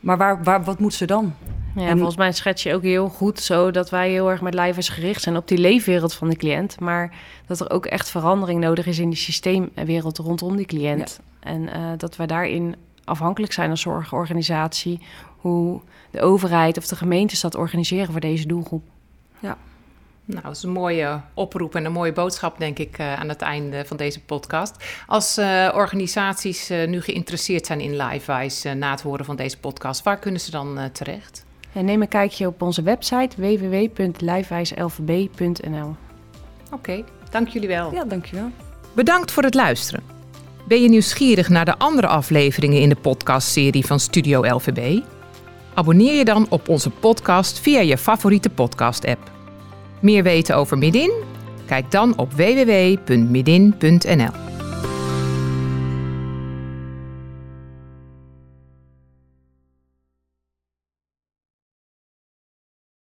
Maar 0.00 0.16
waar, 0.16 0.42
waar, 0.42 0.64
wat 0.64 0.78
moet 0.78 0.94
ze 0.94 1.06
dan? 1.06 1.34
Ja, 1.74 1.86
en 1.86 1.96
volgens 1.96 2.16
mij 2.16 2.32
schets 2.32 2.62
je 2.62 2.74
ook 2.74 2.82
heel 2.82 3.08
goed 3.08 3.40
zo 3.40 3.70
dat 3.70 3.90
wij 3.90 4.10
heel 4.10 4.30
erg 4.30 4.40
met 4.40 4.54
lijfers 4.54 4.88
gericht 4.88 5.22
zijn 5.22 5.36
op 5.36 5.48
die 5.48 5.58
leefwereld 5.58 6.14
van 6.14 6.28
de 6.28 6.36
cliënt. 6.36 6.80
Maar 6.80 7.14
dat 7.46 7.60
er 7.60 7.70
ook 7.70 7.86
echt 7.86 8.10
verandering 8.10 8.60
nodig 8.60 8.86
is 8.86 8.98
in 8.98 9.08
die 9.08 9.18
systeemwereld 9.18 10.18
rondom 10.18 10.56
die 10.56 10.66
cliënt. 10.66 11.20
Ja. 11.40 11.50
En 11.50 11.62
uh, 11.62 11.90
dat 11.96 12.16
we 12.16 12.26
daarin 12.26 12.74
afhankelijk 13.06 13.52
zijn 13.52 13.70
als 13.70 13.80
zorgorganisatie 13.80 15.00
hoe 15.36 15.80
de 16.10 16.20
overheid 16.20 16.78
of 16.78 16.86
de 16.86 16.96
gemeentes 16.96 17.40
dat 17.40 17.54
organiseren 17.54 18.12
voor 18.12 18.20
deze 18.20 18.46
doelgroep. 18.46 18.82
Ja. 19.38 19.56
Nou, 20.24 20.42
dat 20.42 20.56
is 20.56 20.62
een 20.62 20.70
mooie 20.70 21.20
oproep 21.34 21.74
en 21.74 21.84
een 21.84 21.92
mooie 21.92 22.12
boodschap, 22.12 22.58
denk 22.58 22.78
ik, 22.78 22.98
uh, 22.98 23.20
aan 23.20 23.28
het 23.28 23.42
einde 23.42 23.84
van 23.84 23.96
deze 23.96 24.20
podcast. 24.20 24.84
Als 25.06 25.38
uh, 25.38 25.72
organisaties 25.74 26.70
uh, 26.70 26.86
nu 26.86 27.00
geïnteresseerd 27.00 27.66
zijn 27.66 27.80
in 27.80 27.96
LiveWise 27.96 28.74
na 28.74 28.90
het 28.90 29.02
horen 29.02 29.24
van 29.24 29.36
deze 29.36 29.58
podcast, 29.58 30.02
waar 30.02 30.18
kunnen 30.18 30.40
ze 30.40 30.50
dan 30.50 30.78
terecht? 30.92 31.44
En 31.72 31.84
neem 31.84 32.02
een 32.02 32.08
kijkje 32.08 32.46
op 32.46 32.62
onze 32.62 32.82
website 32.82 33.36
www.livewijslvb.nl. 33.36 35.96
Oké, 36.64 36.74
okay, 36.74 37.04
dank 37.30 37.48
jullie 37.48 37.68
wel. 37.68 37.92
Ja, 37.92 38.04
dankjewel. 38.04 38.50
Bedankt 38.92 39.30
voor 39.30 39.42
het 39.42 39.54
luisteren. 39.54 40.15
Ben 40.66 40.82
je 40.82 40.88
nieuwsgierig 40.88 41.48
naar 41.48 41.64
de 41.64 41.78
andere 41.78 42.06
afleveringen 42.06 42.80
in 42.80 42.88
de 42.88 42.94
podcastserie 42.94 43.86
van 43.86 44.00
Studio 44.00 44.46
LVB? 44.46 45.00
Abonneer 45.74 46.14
je 46.14 46.24
dan 46.24 46.46
op 46.48 46.68
onze 46.68 46.90
podcast 46.90 47.60
via 47.60 47.80
je 47.80 47.98
favoriete 47.98 48.50
podcast-app. 48.50 49.30
Meer 50.00 50.22
weten 50.22 50.56
over 50.56 50.78
Midin? 50.78 51.12
Kijk 51.66 51.90
dan 51.90 52.18
op 52.18 52.32
www.midin.nl. 52.32 53.76